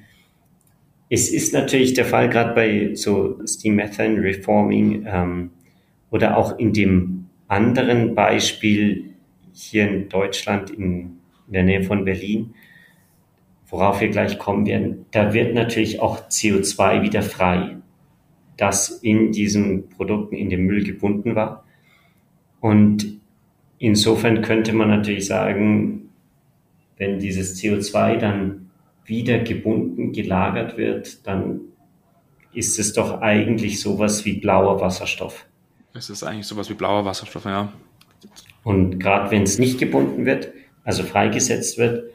Es 1.10 1.32
ist 1.32 1.54
natürlich 1.54 1.94
der 1.94 2.06
Fall, 2.06 2.30
gerade 2.30 2.54
bei 2.54 2.96
so 2.96 3.46
Steam 3.46 3.76
Methane 3.76 4.22
Reforming 4.22 5.06
ähm, 5.08 5.52
oder 6.10 6.38
auch 6.38 6.58
in 6.58 6.74
dem 6.74 7.28
anderen 7.48 8.16
Beispiel 8.16 9.12
hier 9.54 9.90
in 9.90 10.10
Deutschland 10.10 10.72
in, 10.72 11.20
in 11.48 11.54
der 11.54 11.64
Nähe 11.64 11.84
von 11.84 12.06
Berlin, 12.06 12.56
worauf 13.68 14.02
wir 14.02 14.10
gleich 14.10 14.40
kommen 14.40 14.66
werden, 14.66 15.06
da 15.12 15.34
wird 15.34 15.54
natürlich 15.54 16.00
auch 16.00 16.28
CO2 16.28 17.04
wieder 17.04 17.22
frei 17.22 17.78
das 18.58 18.90
in 18.90 19.32
diesen 19.32 19.90
Produkten 19.90 20.36
in 20.36 20.50
den 20.50 20.66
Müll 20.66 20.84
gebunden 20.84 21.36
war. 21.36 21.66
Und 22.60 23.20
insofern 23.80 24.42
könnte 24.42 24.74
man 24.74 24.90
natürlich 24.90 25.28
sagen, 25.28 26.05
wenn 26.98 27.20
dieses 27.20 27.62
CO2 27.62 28.18
dann 28.18 28.70
wieder 29.06 29.40
gebunden, 29.40 30.12
gelagert 30.12 30.78
wird, 30.78 31.26
dann 31.28 31.62
ist 32.54 32.80
es 32.80 32.94
doch 32.94 33.22
eigentlich 33.22 33.82
sowas 33.82 34.26
wie 34.26 34.34
blauer 34.34 34.80
Wasserstoff. 34.80 35.46
Es 35.94 36.10
ist 36.10 36.24
eigentlich 36.24 36.48
sowas 36.48 36.70
wie 36.70 36.74
blauer 36.74 37.06
Wasserstoff, 37.06 37.46
ja. 37.46 37.72
Und 38.64 39.00
gerade 39.00 39.32
wenn 39.32 39.44
es 39.44 39.60
nicht 39.60 39.78
gebunden 39.78 40.26
wird, 40.26 40.52
also 40.84 41.04
freigesetzt 41.04 41.78
wird, 41.78 42.12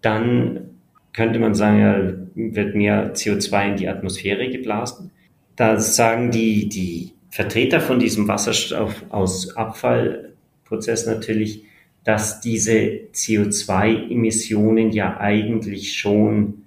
dann 0.00 0.70
könnte 1.12 1.38
man 1.38 1.54
sagen, 1.54 1.80
ja, 1.80 2.52
wird 2.54 2.74
mehr 2.74 3.14
CO2 3.14 3.70
in 3.70 3.76
die 3.76 3.88
Atmosphäre 3.88 4.48
geblasen. 4.50 5.10
Da 5.56 5.80
sagen 5.80 6.30
die, 6.30 6.68
die 6.68 7.12
Vertreter 7.30 7.80
von 7.80 7.98
diesem 7.98 8.28
Wasserstoff 8.28 9.04
aus 9.08 9.56
Abfallprozess 9.56 11.06
natürlich, 11.06 11.64
dass 12.08 12.40
diese 12.40 13.00
CO2-Emissionen 13.12 14.92
ja 14.92 15.20
eigentlich 15.20 15.94
schon 15.98 16.62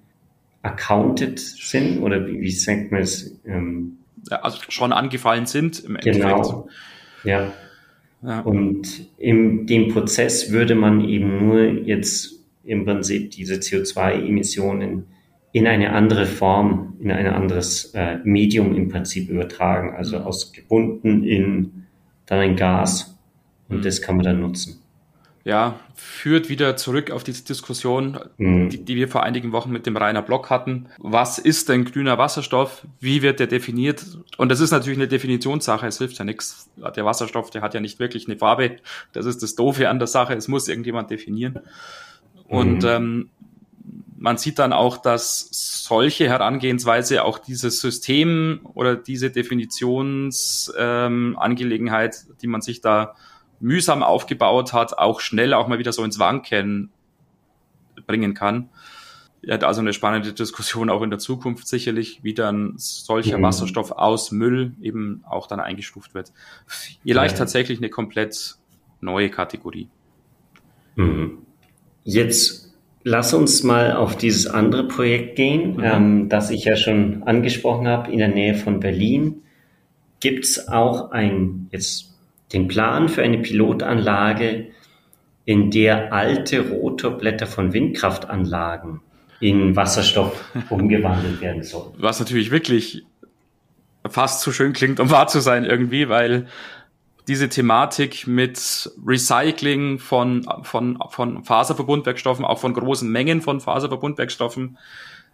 accounted 0.62 1.40
sind 1.40 1.98
oder 2.04 2.28
wie, 2.28 2.42
wie 2.42 2.52
sagt 2.52 2.92
man 2.92 3.02
es? 3.02 3.40
Ähm, 3.48 3.98
also 4.30 4.60
schon 4.70 4.94
angefallen 4.94 5.48
sind 5.48 5.84
im 5.84 5.96
Endeffekt. 5.96 6.22
Genau. 6.22 6.70
Ja. 7.24 7.52
ja. 8.22 8.42
Und 8.42 9.08
in 9.18 9.66
dem 9.66 9.88
Prozess 9.88 10.52
würde 10.52 10.76
man 10.76 11.10
eben 11.10 11.48
nur 11.48 11.64
jetzt 11.88 12.36
im 12.64 12.86
Prinzip 12.86 13.32
diese 13.32 13.56
CO2-Emissionen 13.56 15.08
in 15.54 15.66
eine 15.66 15.94
andere 15.94 16.28
Form, 16.28 16.98
in 17.00 17.10
ein 17.10 17.26
anderes 17.26 17.96
äh, 17.96 18.20
Medium 18.24 18.76
im 18.76 18.90
Prinzip 18.90 19.28
übertragen. 19.28 19.96
Also 19.96 20.20
mhm. 20.20 20.26
aus 20.26 20.54
gebunden 20.54 21.24
in 21.24 21.88
dann 22.28 22.42
ein 22.42 22.56
Gas 22.56 23.18
und 23.70 23.78
mhm. 23.78 23.82
das 23.82 24.04
kann 24.04 24.18
man 24.18 24.26
dann 24.26 24.40
nutzen. 24.40 24.81
Ja, 25.44 25.80
führt 25.96 26.50
wieder 26.50 26.78
zurück 26.78 27.10
auf 27.10 27.24
diese 27.24 27.44
Diskussion, 27.44 28.20
mhm. 28.38 28.70
die, 28.70 28.86
die, 28.86 28.96
wir 28.96 29.08
vor 29.08 29.24
einigen 29.24 29.52
Wochen 29.52 29.72
mit 29.72 29.88
dem 29.88 29.98
Rainer 29.98 30.22
Block 30.22 30.52
hatten. 30.52 30.88
Was 31.00 31.40
ist 31.40 31.70
denn 31.70 31.84
grüner 31.84 32.20
Wasserstoff? 32.20 32.86
Wie 33.00 33.24
wird 33.24 33.40
der 33.40 33.48
definiert? 33.48 34.06
Und 34.38 34.50
das 34.50 34.60
ist 34.60 34.70
natürlich 34.70 35.00
eine 35.00 35.08
Definitionssache, 35.08 35.88
es 35.88 35.98
hilft 35.98 36.20
ja 36.20 36.26
nichts. 36.26 36.70
Der 36.96 37.06
Wasserstoff, 37.06 37.50
der 37.50 37.64
hat 37.64 37.74
ja 37.74 37.80
nicht 37.80 37.98
wirklich 37.98 38.28
eine 38.28 38.38
Farbe. 38.38 38.78
Das 39.14 39.26
ist 39.26 39.42
das 39.42 39.56
Doofe 39.56 39.90
an 39.90 39.98
der 39.98 40.08
Sache, 40.08 40.36
es 40.36 40.48
muss 40.48 40.68
irgendjemand 40.68 41.10
definieren. 41.10 41.60
Und 42.48 42.84
mhm. 42.84 42.90
ähm, 42.90 43.30
man 44.22 44.38
sieht 44.38 44.60
dann 44.60 44.72
auch, 44.74 44.98
dass 44.98 45.48
solche 45.88 46.30
Herangehensweise 46.30 47.24
auch 47.24 47.40
dieses 47.40 47.82
System 47.82 48.60
oder 48.76 48.96
diese 48.96 49.32
Definitionsangelegenheit, 49.32 52.18
ähm, 52.30 52.36
die 52.40 52.48
man 52.48 52.62
sich 52.62 52.82
da 52.82 53.16
mühsam 53.62 54.04
aufgebaut 54.04 54.74
hat, 54.74 54.98
auch 54.98 55.20
schnell 55.20 55.54
auch 55.54 55.68
mal 55.68 55.80
wieder 55.80 55.94
so 55.94 56.04
ins 56.04 56.20
Wanken 56.20 56.92
bringen 58.06 58.34
kann. 58.34 58.70
Ja, 59.44 59.58
also 59.58 59.82
eine 59.82 59.94
spannende 59.94 60.34
Diskussion 60.34 60.90
auch 60.90 61.02
in 61.02 61.10
der 61.10 61.20
Zukunft 61.20 61.68
sicherlich, 61.68 62.20
wie 62.24 62.34
dann 62.34 62.74
solcher 62.78 63.40
mhm. 63.40 63.44
Wasserstoff 63.44 63.92
aus 63.92 64.32
Müll 64.32 64.76
eben 64.82 65.24
auch 65.28 65.48
dann 65.48 65.60
eingestuft 65.60 66.14
wird. 66.14 66.32
Vielleicht 66.68 67.34
ja. 67.34 67.40
tatsächlich 67.40 67.80
eine 67.80 67.90
komplett 67.90 68.58
neue 69.00 69.30
Kategorie. 69.30 69.90
Mhm. 70.96 71.40
Jetzt 72.04 72.72
Lass 73.04 73.34
uns 73.34 73.64
mal 73.64 73.94
auf 73.94 74.16
dieses 74.16 74.46
andere 74.46 74.88
Projekt 74.88 75.36
gehen, 75.36 75.78
mhm. 75.78 75.84
ähm, 75.84 76.30
das 76.30 76.52
ich 76.52 76.66
ja 76.66 76.76
schon 76.76 77.24
angesprochen 77.24 77.88
habe, 77.88 78.12
in 78.12 78.20
der 78.20 78.28
Nähe 78.28 78.54
von 78.54 78.80
Berlin. 78.80 79.42
Gibt 80.20 80.46
es 80.46 80.68
auch 80.68 81.10
ein, 81.12 81.68
jetzt 81.72 82.11
den 82.54 82.68
Plan 82.68 83.10
für 83.10 83.24
eine 83.24 83.40
Pilotanlage, 83.40 84.68
in 85.46 85.72
der 85.72 86.14
alte 86.14 86.70
Rotorblätter 86.70 87.48
von 87.48 87.74
Windkraftanlagen 87.74 89.02
in 89.40 89.76
Wasserstoff 89.76 90.44
umgewandelt 90.70 91.42
werden 91.42 91.64
sollen? 91.64 91.94
Was 91.98 92.20
natürlich 92.20 92.52
wirklich 92.52 93.04
fast 94.10 94.42
zu 94.42 94.52
schön 94.52 94.74
klingt, 94.74 95.00
um 95.00 95.10
wahr 95.10 95.28
zu 95.28 95.40
sein 95.40 95.66
irgendwie, 95.66 96.10
weil 96.10 96.48
diese 97.28 97.50
Thematik 97.50 98.28
mit 98.28 98.92
Recycling 99.06 100.00
von, 100.00 100.46
von, 100.64 100.98
von 101.10 101.44
Faserverbundwerkstoffen, 101.44 102.46
auch 102.46 102.60
von 102.60 102.74
großen 102.74 103.10
Mengen 103.10 103.42
von 103.42 103.62
Faserverbundwerkstoffen, 103.62 104.78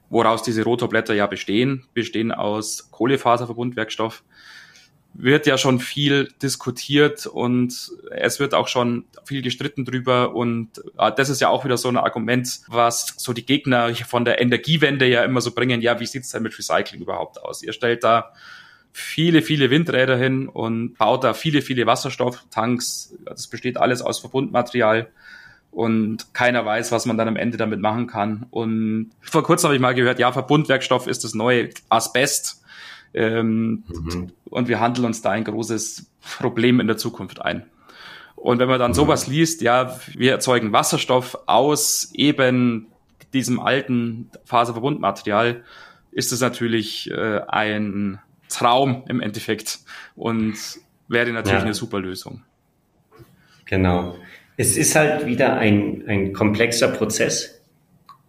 woraus 0.10 0.44
diese 0.44 0.64
Rotorblätter 0.64 1.14
ja 1.14 1.28
bestehen, 1.28 1.86
bestehen 1.94 2.32
aus 2.32 2.90
Kohlefaserverbundwerkstoff, 2.92 4.24
wird 5.20 5.48
ja 5.48 5.58
schon 5.58 5.80
viel 5.80 6.30
diskutiert 6.44 7.26
und 7.26 7.92
es 8.12 8.40
wird 8.40 8.54
auch 8.54 8.68
schon 8.68 9.06
viel 9.26 9.42
gestritten 9.42 9.84
drüber 9.84 10.36
und 10.36 10.78
äh, 10.98 11.12
das 11.16 11.30
ist 11.30 11.42
ja 11.42 11.50
auch 11.50 11.66
wieder 11.66 11.78
so 11.78 11.90
ein 11.90 11.98
Argument, 11.98 12.62
was 12.68 13.16
so 13.18 13.34
die 13.34 13.46
Gegner 13.46 13.94
von 13.96 14.26
der 14.26 14.40
Energiewende 14.40 15.08
ja 15.08 15.24
immer 15.24 15.42
so 15.42 15.52
bringen, 15.52 15.82
ja, 15.82 16.00
wie 16.00 16.06
sieht's 16.06 16.30
denn 16.30 16.44
mit 16.44 16.58
Recycling 16.58 17.02
überhaupt 17.02 17.42
aus? 17.42 17.64
Ihr 17.64 17.74
stellt 17.74 18.04
da 18.04 18.32
viele, 18.92 19.42
viele 19.42 19.70
Windräder 19.70 20.18
hin 20.18 20.48
und 20.48 20.96
baut 20.98 21.24
da 21.24 21.34
viele, 21.34 21.62
viele 21.62 21.86
Wasserstofftanks. 21.86 23.16
Das 23.26 23.48
besteht 23.48 23.78
alles 23.78 24.02
aus 24.02 24.20
Verbundmaterial 24.20 25.08
und 25.72 26.34
keiner 26.34 26.66
weiß, 26.66 26.92
was 26.92 27.06
man 27.06 27.18
dann 27.18 27.28
am 27.28 27.36
Ende 27.36 27.58
damit 27.58 27.80
machen 27.80 28.08
kann. 28.08 28.48
Und 28.50 29.12
vor 29.22 29.44
kurzem 29.44 29.68
habe 29.68 29.76
ich 29.76 29.82
mal 29.82 29.94
gehört, 29.94 30.18
ja, 30.20 30.32
Verbundwerkstoff 30.32 31.08
ist 31.08 31.24
das 31.24 31.36
neue 31.36 31.70
Asbest. 31.90 32.64
Ähm, 33.18 33.84
mhm. 33.88 34.32
Und 34.46 34.68
wir 34.68 34.80
handeln 34.80 35.06
uns 35.06 35.24
da 35.24 35.32
ein 35.32 35.44
großes 35.44 36.12
Problem 36.38 36.80
in 36.80 36.86
der 36.88 36.98
Zukunft 36.98 37.42
ein. 37.42 37.66
Und 38.36 38.60
wenn 38.60 38.68
man 38.68 38.80
dann 38.80 38.92
mhm. 38.92 38.96
sowas 38.96 39.26
liest, 39.26 39.62
ja, 39.62 40.00
wir 40.14 40.32
erzeugen 40.32 40.72
Wasserstoff 40.72 41.38
aus 41.48 42.12
eben 42.14 42.88
diesem 43.34 43.60
alten 43.60 44.30
Faserverbundmaterial, 44.46 45.64
ist 46.12 46.32
es 46.32 46.42
natürlich 46.42 47.10
äh, 47.10 47.42
ein 47.48 48.20
Traum 48.50 49.04
im 49.08 49.20
Endeffekt 49.20 49.80
und 50.16 50.56
wäre 51.08 51.32
natürlich 51.32 51.60
ja. 51.60 51.64
eine 51.64 51.74
super 51.74 52.00
Lösung. 52.00 52.44
Genau. 53.66 54.16
Es 54.56 54.78
ist 54.78 54.96
halt 54.96 55.26
wieder 55.26 55.58
ein, 55.58 56.04
ein 56.08 56.34
komplexer 56.34 56.90
Prozess, 56.90 57.62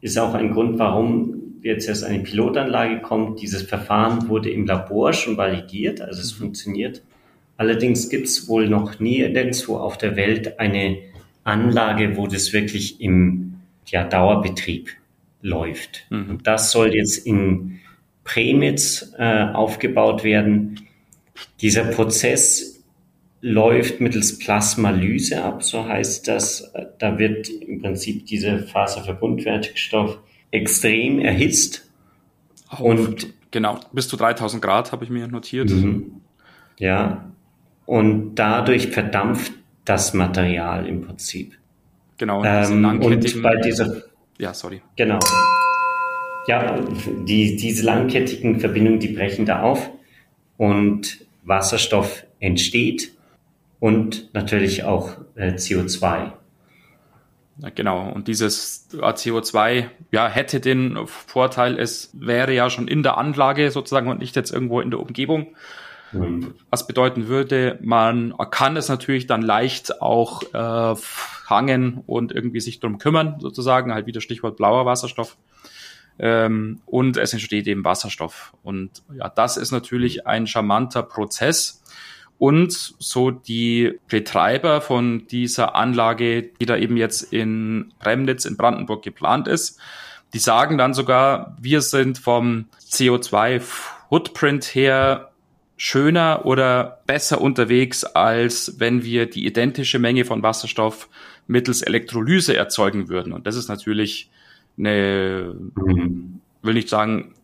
ist 0.00 0.18
auch 0.18 0.34
ein 0.34 0.52
Grund, 0.52 0.78
warum 0.78 1.47
jetzt 1.62 1.88
erst 1.88 2.04
eine 2.04 2.20
Pilotanlage 2.20 3.00
kommt. 3.00 3.40
Dieses 3.40 3.62
Verfahren 3.62 4.28
wurde 4.28 4.50
im 4.50 4.66
Labor 4.66 5.12
schon 5.12 5.36
validiert, 5.36 6.00
also 6.00 6.20
es 6.20 6.34
mhm. 6.34 6.44
funktioniert. 6.44 7.02
Allerdings 7.56 8.08
gibt 8.08 8.26
es 8.26 8.48
wohl 8.48 8.68
noch 8.68 9.00
nie 9.00 9.26
nirgendwo 9.28 9.76
auf 9.76 9.98
der 9.98 10.16
Welt 10.16 10.60
eine 10.60 10.98
Anlage, 11.44 12.16
wo 12.16 12.26
das 12.26 12.52
wirklich 12.52 13.00
im 13.00 13.60
ja, 13.86 14.04
Dauerbetrieb 14.04 14.90
läuft. 15.42 16.06
Mhm. 16.10 16.30
Und 16.30 16.46
das 16.46 16.70
soll 16.70 16.94
jetzt 16.94 17.26
in 17.26 17.80
Premitz 18.24 19.12
äh, 19.18 19.44
aufgebaut 19.52 20.22
werden. 20.22 20.80
Dieser 21.60 21.84
Prozess 21.84 22.84
läuft 23.40 24.00
mittels 24.00 24.38
Plasmalyse 24.38 25.42
ab, 25.42 25.62
so 25.62 25.86
heißt 25.86 26.28
das. 26.28 26.72
Da 26.98 27.18
wird 27.18 27.48
im 27.48 27.80
Prinzip 27.80 28.26
dieser 28.26 28.58
Faserverbundwerkstoff 28.58 30.18
extrem 30.50 31.20
erhitzt. 31.20 31.90
Auf, 32.68 32.80
und 32.80 33.28
genau, 33.50 33.80
bis 33.92 34.08
zu 34.08 34.16
3000 34.16 34.62
Grad 34.62 34.92
habe 34.92 35.04
ich 35.04 35.10
mir 35.10 35.26
notiert. 35.28 35.70
Mhm. 35.70 36.20
Ja, 36.78 37.30
und 37.86 38.34
dadurch 38.34 38.88
verdampft 38.88 39.52
das 39.84 40.12
Material 40.14 40.86
im 40.86 41.02
Prinzip. 41.02 41.58
Genau. 42.18 42.44
Ähm, 42.44 42.84
und 43.00 43.42
bei 43.42 43.56
dieser, 43.56 44.02
ja, 44.38 44.52
sorry. 44.52 44.82
Genau. 44.96 45.18
Ja, 46.46 46.78
die, 47.26 47.56
diese 47.56 47.84
langkettigen 47.84 48.60
Verbindungen, 48.60 49.00
die 49.00 49.08
brechen 49.08 49.46
da 49.46 49.62
auf 49.62 49.90
und 50.56 51.24
Wasserstoff 51.44 52.24
entsteht 52.40 53.12
und 53.80 54.32
natürlich 54.34 54.84
auch 54.84 55.16
äh, 55.34 55.52
CO2. 55.52 56.32
Genau, 57.74 58.08
und 58.08 58.28
dieses 58.28 58.88
CO2 58.92 59.88
ja, 60.12 60.28
hätte 60.28 60.60
den 60.60 61.06
Vorteil, 61.06 61.78
es 61.78 62.10
wäre 62.12 62.54
ja 62.54 62.70
schon 62.70 62.86
in 62.86 63.02
der 63.02 63.18
Anlage 63.18 63.70
sozusagen 63.72 64.08
und 64.08 64.20
nicht 64.20 64.36
jetzt 64.36 64.52
irgendwo 64.52 64.80
in 64.80 64.90
der 64.90 65.00
Umgebung. 65.00 65.48
Mhm. 66.12 66.54
Was 66.70 66.86
bedeuten 66.86 67.26
würde, 67.26 67.78
man 67.82 68.32
kann 68.50 68.76
es 68.76 68.88
natürlich 68.88 69.26
dann 69.26 69.42
leicht 69.42 70.00
auch 70.00 70.42
äh, 70.54 70.94
fangen 70.96 72.02
und 72.06 72.32
irgendwie 72.32 72.60
sich 72.60 72.78
drum 72.78 72.98
kümmern, 72.98 73.36
sozusagen, 73.40 73.92
halt 73.92 74.06
wieder 74.06 74.20
Stichwort 74.20 74.56
blauer 74.56 74.86
Wasserstoff. 74.86 75.36
Ähm, 76.20 76.80
und 76.86 77.16
es 77.16 77.32
entsteht 77.32 77.66
eben 77.66 77.84
Wasserstoff. 77.84 78.52
Und 78.62 79.02
ja, 79.16 79.28
das 79.28 79.56
ist 79.56 79.70
natürlich 79.70 80.26
ein 80.26 80.46
charmanter 80.46 81.02
Prozess. 81.02 81.82
Und 82.38 82.72
so 82.98 83.30
die 83.32 83.98
Betreiber 84.08 84.80
von 84.80 85.26
dieser 85.26 85.74
Anlage, 85.74 86.42
die 86.42 86.66
da 86.66 86.76
eben 86.76 86.96
jetzt 86.96 87.32
in 87.32 87.92
Premnitz 87.98 88.44
in 88.44 88.56
Brandenburg 88.56 89.02
geplant 89.02 89.48
ist, 89.48 89.80
die 90.32 90.38
sagen 90.38 90.78
dann 90.78 90.94
sogar, 90.94 91.56
wir 91.60 91.80
sind 91.80 92.18
vom 92.18 92.66
CO2-Footprint 92.90 94.64
her 94.74 95.32
schöner 95.76 96.42
oder 96.44 97.00
besser 97.06 97.40
unterwegs, 97.40 98.04
als 98.04 98.78
wenn 98.78 99.04
wir 99.04 99.26
die 99.26 99.46
identische 99.46 99.98
Menge 99.98 100.24
von 100.24 100.42
Wasserstoff 100.42 101.08
mittels 101.46 101.82
Elektrolyse 101.82 102.56
erzeugen 102.56 103.08
würden. 103.08 103.32
Und 103.32 103.46
das 103.46 103.56
ist 103.56 103.68
natürlich 103.68 104.30
eine, 104.76 105.54
mhm. 105.74 106.40
will 106.62 106.74
nicht 106.74 106.88
sagen, 106.88 107.34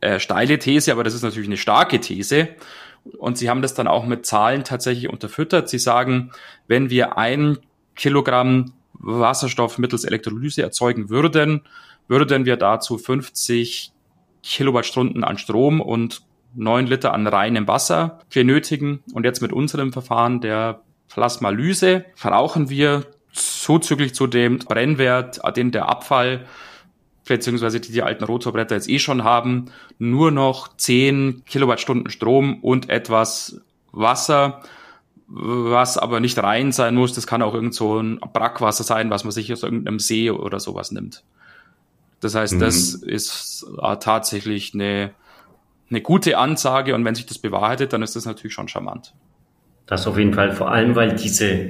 äh, 0.00 0.20
steile 0.20 0.58
These, 0.58 0.92
aber 0.92 1.04
das 1.04 1.14
ist 1.14 1.22
natürlich 1.22 1.48
eine 1.48 1.56
starke 1.56 2.00
These. 2.00 2.48
Und 3.18 3.38
sie 3.38 3.48
haben 3.48 3.62
das 3.62 3.74
dann 3.74 3.88
auch 3.88 4.06
mit 4.06 4.26
Zahlen 4.26 4.64
tatsächlich 4.64 5.08
unterfüttert. 5.08 5.68
Sie 5.68 5.78
sagen, 5.78 6.32
wenn 6.66 6.90
wir 6.90 7.18
ein 7.18 7.58
Kilogramm 7.94 8.72
Wasserstoff 8.94 9.78
mittels 9.78 10.04
Elektrolyse 10.04 10.62
erzeugen 10.62 11.10
würden, 11.10 11.62
würden 12.08 12.44
wir 12.44 12.56
dazu 12.56 12.98
50 12.98 13.92
Kilowattstunden 14.42 15.24
an 15.24 15.38
Strom 15.38 15.80
und 15.80 16.22
9 16.54 16.86
Liter 16.86 17.12
an 17.12 17.26
reinem 17.26 17.68
Wasser 17.68 18.20
benötigen. 18.32 19.02
Und 19.12 19.24
jetzt 19.24 19.42
mit 19.42 19.52
unserem 19.52 19.92
Verfahren 19.92 20.40
der 20.40 20.82
Plasmalyse 21.08 22.04
verbrauchen 22.14 22.70
wir 22.70 23.06
zuzüglich 23.32 24.14
zu 24.14 24.26
dem 24.26 24.58
Brennwert, 24.58 25.40
den 25.56 25.70
der 25.70 25.88
Abfall 25.88 26.46
beziehungsweise 27.26 27.80
die 27.80 27.92
die 27.92 28.02
alten 28.02 28.24
Rotorbretter 28.24 28.74
jetzt 28.74 28.88
eh 28.88 28.98
schon 28.98 29.24
haben, 29.24 29.66
nur 29.98 30.30
noch 30.30 30.76
10 30.76 31.42
Kilowattstunden 31.44 32.10
Strom 32.10 32.60
und 32.62 32.88
etwas 32.88 33.60
Wasser, 33.92 34.62
was 35.28 35.98
aber 35.98 36.20
nicht 36.20 36.38
rein 36.42 36.72
sein 36.72 36.94
muss. 36.94 37.12
Das 37.12 37.26
kann 37.26 37.42
auch 37.42 37.54
irgend 37.54 37.74
so 37.74 37.98
ein 37.98 38.20
Brackwasser 38.20 38.84
sein, 38.84 39.10
was 39.10 39.24
man 39.24 39.32
sich 39.32 39.52
aus 39.52 39.62
irgendeinem 39.62 39.98
See 39.98 40.30
oder 40.30 40.60
sowas 40.60 40.92
nimmt. 40.92 41.24
Das 42.20 42.34
heißt, 42.34 42.54
mhm. 42.54 42.60
das 42.60 42.94
ist 42.94 43.66
äh, 43.80 43.96
tatsächlich 43.96 44.72
eine, 44.74 45.10
eine 45.90 46.00
gute 46.00 46.38
Ansage 46.38 46.94
und 46.94 47.04
wenn 47.04 47.14
sich 47.14 47.26
das 47.26 47.38
bewahrheitet, 47.38 47.92
dann 47.92 48.02
ist 48.02 48.16
das 48.16 48.24
natürlich 48.24 48.54
schon 48.54 48.68
charmant. 48.68 49.14
Das 49.86 50.06
auf 50.06 50.18
jeden 50.18 50.34
Fall, 50.34 50.52
vor 50.52 50.70
allem 50.70 50.96
weil 50.96 51.14
diese, 51.14 51.68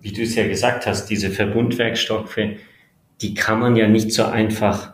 wie 0.00 0.12
du 0.12 0.22
es 0.22 0.34
ja 0.34 0.46
gesagt 0.46 0.86
hast, 0.86 1.06
diese 1.06 1.30
Verbundwerkstoffe, 1.30 2.38
die 3.22 3.34
kann 3.34 3.60
man 3.60 3.76
ja 3.76 3.88
nicht 3.88 4.12
so 4.12 4.24
einfach 4.24 4.92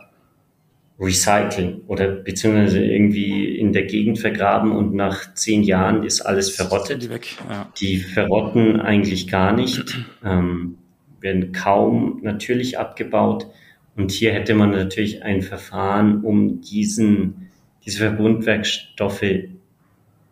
recyceln 0.99 1.81
oder 1.87 2.07
beziehungsweise 2.07 2.83
irgendwie 2.83 3.57
in 3.57 3.71
der 3.71 3.85
Gegend 3.85 4.19
vergraben 4.19 4.73
und 4.73 4.93
nach 4.93 5.33
zehn 5.33 5.63
Jahren 5.63 6.03
ist 6.03 6.21
alles 6.21 6.49
verrottet. 6.49 7.03
Die, 7.03 7.09
weg, 7.09 7.37
ja. 7.49 7.71
die 7.79 7.97
verrotten 7.97 8.81
eigentlich 8.81 9.27
gar 9.29 9.53
nicht, 9.53 10.05
ähm, 10.23 10.77
werden 11.21 11.53
kaum 11.53 12.19
natürlich 12.21 12.77
abgebaut. 12.77 13.47
Und 13.95 14.11
hier 14.11 14.33
hätte 14.33 14.53
man 14.55 14.71
natürlich 14.71 15.23
ein 15.23 15.41
Verfahren, 15.41 16.21
um 16.21 16.61
diesen, 16.61 17.49
diese 17.85 17.99
Verbundwerkstoffe 17.99 19.25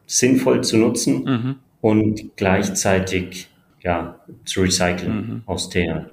sinnvoll 0.05 0.63
zu 0.63 0.77
nutzen 0.77 1.23
mhm. 1.23 1.55
und 1.81 2.35
gleichzeitig 2.35 3.47
ja, 3.81 4.19
zu 4.43 4.61
recyceln, 4.61 5.15
mhm. 5.15 5.41
aus 5.45 5.69
der, 5.69 6.11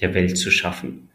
der 0.00 0.14
Welt 0.14 0.36
zu 0.36 0.50
schaffen. 0.50 1.08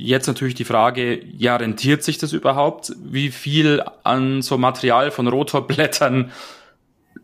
Jetzt 0.00 0.28
natürlich 0.28 0.54
die 0.54 0.64
Frage, 0.64 1.20
ja, 1.24 1.56
rentiert 1.56 2.04
sich 2.04 2.18
das 2.18 2.32
überhaupt? 2.32 2.92
Wie 3.02 3.32
viel 3.32 3.82
an 4.04 4.42
so 4.42 4.56
Material 4.56 5.10
von 5.10 5.26
Rotorblättern 5.26 6.30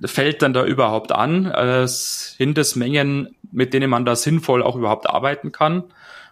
fällt 0.04 0.42
dann 0.42 0.52
da 0.52 0.64
überhaupt 0.64 1.12
an? 1.12 1.52
Sind 1.86 2.58
es 2.58 2.74
Mengen, 2.74 3.36
mit 3.52 3.74
denen 3.74 3.88
man 3.88 4.04
da 4.04 4.16
sinnvoll 4.16 4.60
auch 4.60 4.74
überhaupt 4.74 5.08
arbeiten 5.08 5.52
kann? 5.52 5.84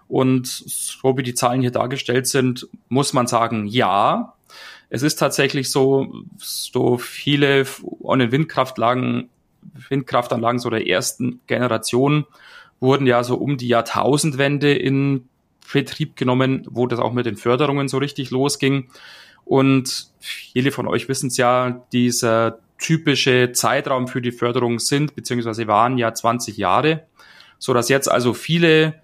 Und 0.08 0.48
so 0.48 1.16
wie 1.16 1.22
die 1.22 1.34
Zahlen 1.34 1.60
hier 1.60 1.70
dargestellt 1.70 2.26
sind, 2.26 2.66
muss 2.88 3.12
man 3.12 3.28
sagen, 3.28 3.66
ja. 3.66 4.34
Es 4.90 5.02
ist 5.02 5.20
tatsächlich 5.20 5.70
so, 5.70 6.12
so 6.38 6.98
viele 6.98 7.66
an 8.04 8.18
den 8.18 8.32
Windkraftanlagen, 8.32 9.30
Windkraftanlagen 9.88 10.58
so 10.58 10.70
der 10.70 10.88
ersten 10.88 11.40
Generation 11.46 12.26
wurden 12.80 13.06
ja 13.06 13.22
so 13.22 13.36
um 13.36 13.58
die 13.58 13.68
Jahrtausendwende 13.68 14.74
in 14.74 15.28
Betrieb 15.70 16.16
genommen, 16.16 16.66
wo 16.70 16.86
das 16.86 16.98
auch 16.98 17.12
mit 17.12 17.26
den 17.26 17.36
Förderungen 17.36 17.88
so 17.88 17.98
richtig 17.98 18.30
losging. 18.30 18.88
Und 19.44 20.08
viele 20.20 20.70
von 20.70 20.86
euch 20.86 21.08
wissen 21.08 21.28
es 21.28 21.36
ja, 21.36 21.84
dieser 21.92 22.58
typische 22.78 23.52
Zeitraum 23.52 24.08
für 24.08 24.20
die 24.20 24.32
Förderung 24.32 24.78
sind, 24.78 25.14
beziehungsweise 25.14 25.66
waren 25.66 25.98
ja 25.98 26.12
20 26.12 26.56
Jahre, 26.56 27.04
so 27.58 27.72
dass 27.72 27.88
jetzt 27.88 28.10
also 28.10 28.34
viele 28.34 29.00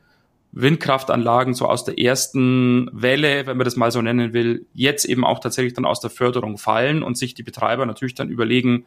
Windkraftanlagen 0.53 1.55
so 1.55 1.67
aus 1.67 1.85
der 1.85 1.99
ersten 1.99 2.91
Welle, 2.93 3.47
wenn 3.47 3.57
man 3.57 3.65
das 3.65 3.77
mal 3.77 3.93
so 3.93 4.03
nennen 4.03 4.33
will, 4.33 4.67
jetzt 4.75 5.05
eben 5.05 5.25
auch 5.25 5.41
tatsächlich 5.41 5.75
dann 5.75 5.85
aus 5.85 6.01
der 6.01 6.11
Förderung 6.11 6.59
fallen 6.59 7.03
und 7.03 7.19
sich 7.19 7.35
die 7.35 7.43
Betreiber 7.43 7.87
natürlich 7.87 8.15
dann 8.15 8.31
überlegen, 8.31 8.87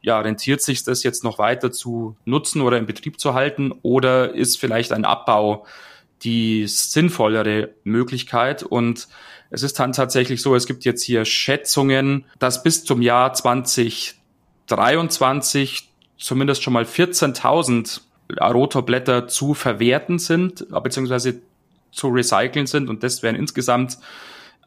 ja, 0.00 0.20
rentiert 0.20 0.62
sich 0.62 0.84
das 0.84 1.02
jetzt 1.02 1.24
noch 1.24 1.38
weiter 1.38 1.72
zu 1.72 2.16
nutzen 2.24 2.60
oder 2.60 2.78
in 2.78 2.86
Betrieb 2.86 3.18
zu 3.18 3.34
halten 3.34 3.72
oder 3.82 4.34
ist 4.34 4.58
vielleicht 4.58 4.92
ein 4.92 5.04
Abbau 5.04 5.66
die 6.22 6.66
sinnvollere 6.66 7.74
Möglichkeit. 7.84 8.62
Und 8.62 9.08
es 9.50 9.62
ist 9.62 9.78
dann 9.78 9.92
tatsächlich 9.92 10.42
so, 10.42 10.54
es 10.54 10.66
gibt 10.66 10.84
jetzt 10.84 11.02
hier 11.02 11.24
Schätzungen, 11.24 12.26
dass 12.38 12.62
bis 12.62 12.84
zum 12.84 13.00
Jahr 13.02 13.32
2023 13.32 15.88
zumindest 16.18 16.62
schon 16.62 16.74
mal 16.74 16.84
14.000 16.84 18.02
Rotorblätter 18.40 19.26
zu 19.28 19.54
verwerten 19.54 20.18
sind, 20.18 20.66
beziehungsweise 20.82 21.40
zu 21.92 22.08
recyceln 22.08 22.66
sind. 22.66 22.90
Und 22.90 23.02
das 23.02 23.22
wären 23.22 23.36
insgesamt 23.36 23.96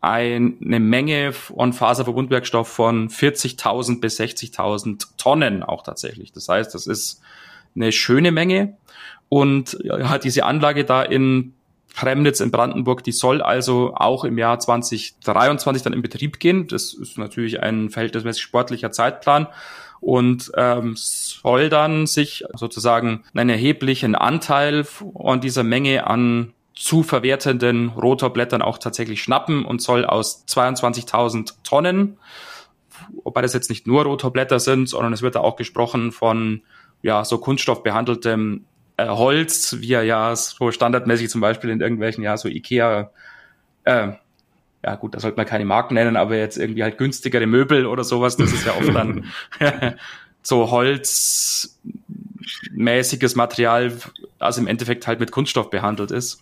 eine 0.02 0.80
Menge 0.80 1.32
von 1.32 1.74
Faserverbundwerkstoff 1.74 2.68
von 2.68 3.10
40.000 3.10 4.00
bis 4.00 4.20
60.000 4.20 5.10
Tonnen 5.18 5.62
auch 5.62 5.84
tatsächlich. 5.84 6.32
Das 6.32 6.50
heißt, 6.50 6.74
das 6.74 6.88
ist 6.88 7.22
eine 7.76 7.92
schöne 7.92 8.32
Menge. 8.32 8.78
Und 9.34 9.78
ja, 9.82 10.18
diese 10.18 10.44
Anlage 10.44 10.84
da 10.84 11.04
in 11.04 11.54
Premnitz 11.96 12.42
in 12.42 12.52
Brandenburg, 12.52 13.02
die 13.02 13.14
soll 13.14 13.42
also 13.42 13.94
auch 13.96 14.26
im 14.26 14.38
Jahr 14.38 14.60
2023 14.60 15.82
dann 15.84 15.94
in 15.94 16.02
Betrieb 16.02 16.42
gehen. 16.42 16.68
Das 16.68 16.94
ist 16.94 17.18
natürlich 17.18 17.64
ein 17.64 17.90
verhältnismäßig 17.90 18.44
sportlicher 18.44 18.92
Zeitplan 18.92 19.48
und 20.02 20.52
ähm, 20.58 20.96
soll 20.98 21.70
dann 21.70 22.08
sich 22.08 22.44
sozusagen 22.56 23.24
einen 23.34 23.52
erheblichen 23.52 24.16
Anteil 24.16 24.86
an 25.18 25.40
dieser 25.40 25.64
Menge 25.64 26.08
an 26.08 26.52
zu 26.76 27.02
verwertenden 27.02 27.88
Rotorblättern 27.88 28.62
auch 28.62 28.80
tatsächlich 28.80 29.24
schnappen 29.24 29.64
und 29.64 29.82
soll 29.82 30.04
aus 30.04 30.46
22.000 30.46 31.54
Tonnen, 31.64 32.18
wobei 33.24 33.42
das 33.42 33.54
jetzt 33.54 33.70
nicht 33.70 33.88
nur 33.88 34.04
Rotorblätter 34.04 34.60
sind, 34.60 34.90
sondern 34.90 35.14
es 35.14 35.22
wird 35.22 35.36
da 35.36 35.40
auch 35.40 35.56
gesprochen 35.56 36.12
von 36.12 36.64
ja 37.02 37.24
so 37.24 37.38
kunststoffbehandeltem 37.38 38.66
äh, 39.06 39.10
Holz, 39.10 39.78
wie 39.80 39.94
er 39.94 40.04
ja 40.04 40.36
so 40.36 40.72
standardmäßig 40.72 41.30
zum 41.30 41.42
Beispiel 41.42 41.70
in 41.70 41.82
irgendwelchen 41.82 42.24
ja 42.24 42.38
so 42.38 42.48
Ikea 42.48 43.12
äh, 43.84 44.14
ja 44.84 44.96
gut, 44.96 45.14
da 45.14 45.20
sollte 45.20 45.38
man 45.38 45.46
keine 45.46 45.66
Marken 45.66 45.94
nennen, 45.94 46.16
aber 46.16 46.38
jetzt 46.38 46.58
irgendwie 46.58 46.82
halt 46.84 46.98
günstigere 46.98 47.46
Möbel 47.46 47.86
oder 47.86 48.04
sowas, 48.04 48.36
das 48.36 48.52
ist 48.52 48.66
ja 48.66 48.74
oft 48.74 48.96
dann 48.96 49.26
so 50.42 50.72
holzmäßiges 50.72 53.36
Material, 53.36 53.96
also 54.40 54.62
im 54.62 54.68
Endeffekt 54.68 55.06
halt 55.08 55.20
mit 55.20 55.32
Kunststoff 55.32 55.70
behandelt 55.70 56.10
ist. 56.12 56.42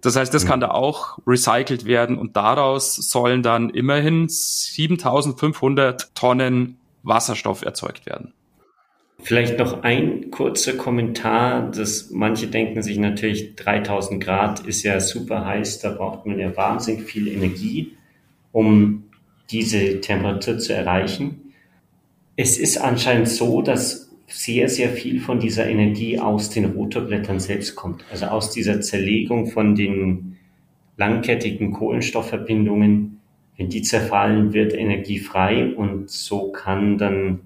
Das 0.00 0.16
heißt, 0.16 0.34
das 0.34 0.44
mhm. 0.44 0.48
kann 0.48 0.60
da 0.60 0.72
auch 0.72 1.18
recycelt 1.26 1.86
werden 1.86 2.18
und 2.18 2.36
daraus 2.36 2.96
sollen 2.96 3.42
dann 3.42 3.70
immerhin 3.70 4.28
7500 4.28 6.14
Tonnen 6.14 6.76
Wasserstoff 7.02 7.62
erzeugt 7.62 8.04
werden. 8.06 8.34
Vielleicht 9.22 9.58
noch 9.58 9.82
ein 9.82 10.30
kurzer 10.30 10.74
Kommentar, 10.74 11.70
dass 11.70 12.10
manche 12.10 12.46
denken 12.46 12.82
sich 12.82 12.98
natürlich 12.98 13.56
3000 13.56 14.22
Grad 14.22 14.66
ist 14.66 14.82
ja 14.82 15.00
super 15.00 15.44
heiß, 15.44 15.80
da 15.80 15.90
braucht 15.90 16.26
man 16.26 16.38
ja 16.38 16.56
wahnsinnig 16.56 17.02
viel 17.04 17.28
Energie, 17.28 17.96
um 18.52 19.04
diese 19.50 20.00
Temperatur 20.00 20.58
zu 20.58 20.74
erreichen. 20.74 21.52
Es 22.36 22.58
ist 22.58 22.78
anscheinend 22.78 23.28
so, 23.28 23.62
dass 23.62 24.06
sehr, 24.28 24.68
sehr 24.68 24.90
viel 24.90 25.20
von 25.20 25.38
dieser 25.40 25.68
Energie 25.68 26.18
aus 26.18 26.50
den 26.50 26.64
Rotorblättern 26.64 27.40
selbst 27.40 27.76
kommt. 27.76 28.04
Also 28.10 28.26
aus 28.26 28.50
dieser 28.50 28.80
Zerlegung 28.80 29.46
von 29.46 29.74
den 29.74 30.36
langkettigen 30.96 31.72
Kohlenstoffverbindungen. 31.72 33.20
Wenn 33.56 33.68
die 33.68 33.82
zerfallen, 33.82 34.52
wird 34.52 34.74
Energie 34.74 35.18
frei 35.18 35.74
und 35.74 36.10
so 36.10 36.50
kann 36.52 36.98
dann, 36.98 37.40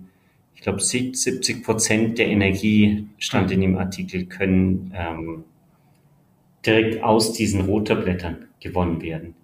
ich 0.60 0.64
glaube, 0.64 0.80
70 0.82 1.64
Prozent 1.64 2.18
der 2.18 2.26
Energie, 2.26 3.08
stand 3.16 3.50
in 3.50 3.62
dem 3.62 3.78
Artikel, 3.78 4.26
können 4.26 4.92
ähm, 4.94 5.44
direkt 6.66 7.02
aus 7.02 7.32
diesen 7.32 7.62
Rotorblättern 7.62 8.48
gewonnen 8.60 9.00
werden. 9.00 9.34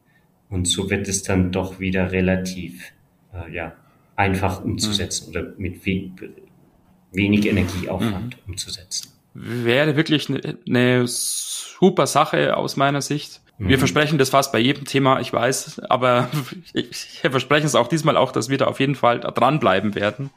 Und 0.51 0.69
so 0.69 0.91
wird 0.91 1.09
es 1.09 1.23
dann 1.23 1.53
doch 1.53 1.81
wieder 1.81 2.13
relativ 2.13 2.93
äh, 3.33 3.51
ja, 3.51 3.73
einfach 4.15 4.63
umzusetzen 4.63 5.31
mhm. 5.31 5.31
oder 5.31 5.53
mit 5.57 5.87
wenig 5.87 7.47
Energieaufwand 7.47 8.37
mhm. 8.37 8.53
umzusetzen. 8.53 9.09
Wäre 9.33 9.97
wirklich 9.97 10.29
eine 10.29 10.59
ne 10.67 11.05
super 11.07 12.07
Sache 12.07 12.59
aus 12.59 12.77
meiner 12.77 13.01
Sicht. 13.01 13.41
Wir 13.57 13.79
mhm. 13.79 13.81
versprechen 13.81 14.19
das 14.19 14.29
fast 14.29 14.53
bei 14.53 14.59
jedem 14.59 14.85
Thema, 14.85 15.19
ich 15.21 15.33
weiß, 15.33 15.81
aber 15.89 16.29
ich, 16.75 17.23
wir 17.23 17.31
versprechen 17.31 17.65
es 17.65 17.75
auch 17.75 17.89
diesmal 17.89 18.19
auch, 18.19 18.33
dass 18.33 18.51
wir 18.51 18.59
da 18.59 18.67
auf 18.67 18.81
jeden 18.81 18.97
Fall 18.97 19.21
dranbleiben 19.21 19.95
werden 19.95 20.29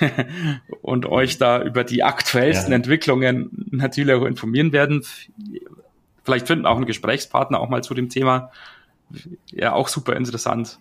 und 0.82 1.06
euch 1.06 1.38
da 1.38 1.62
über 1.62 1.84
die 1.84 2.02
aktuellsten 2.02 2.72
ja. 2.72 2.76
Entwicklungen 2.76 3.68
natürlich 3.70 4.14
auch 4.14 4.24
informieren 4.24 4.72
werden. 4.72 5.04
Vielleicht 6.24 6.46
finden 6.46 6.66
auch 6.66 6.76
einen 6.76 6.86
Gesprächspartner 6.86 7.60
auch 7.60 7.68
mal 7.68 7.82
zu 7.82 7.94
dem 7.94 8.08
Thema. 8.08 8.50
Ja, 9.52 9.72
auch 9.72 9.88
super 9.88 10.16
interessant. 10.16 10.78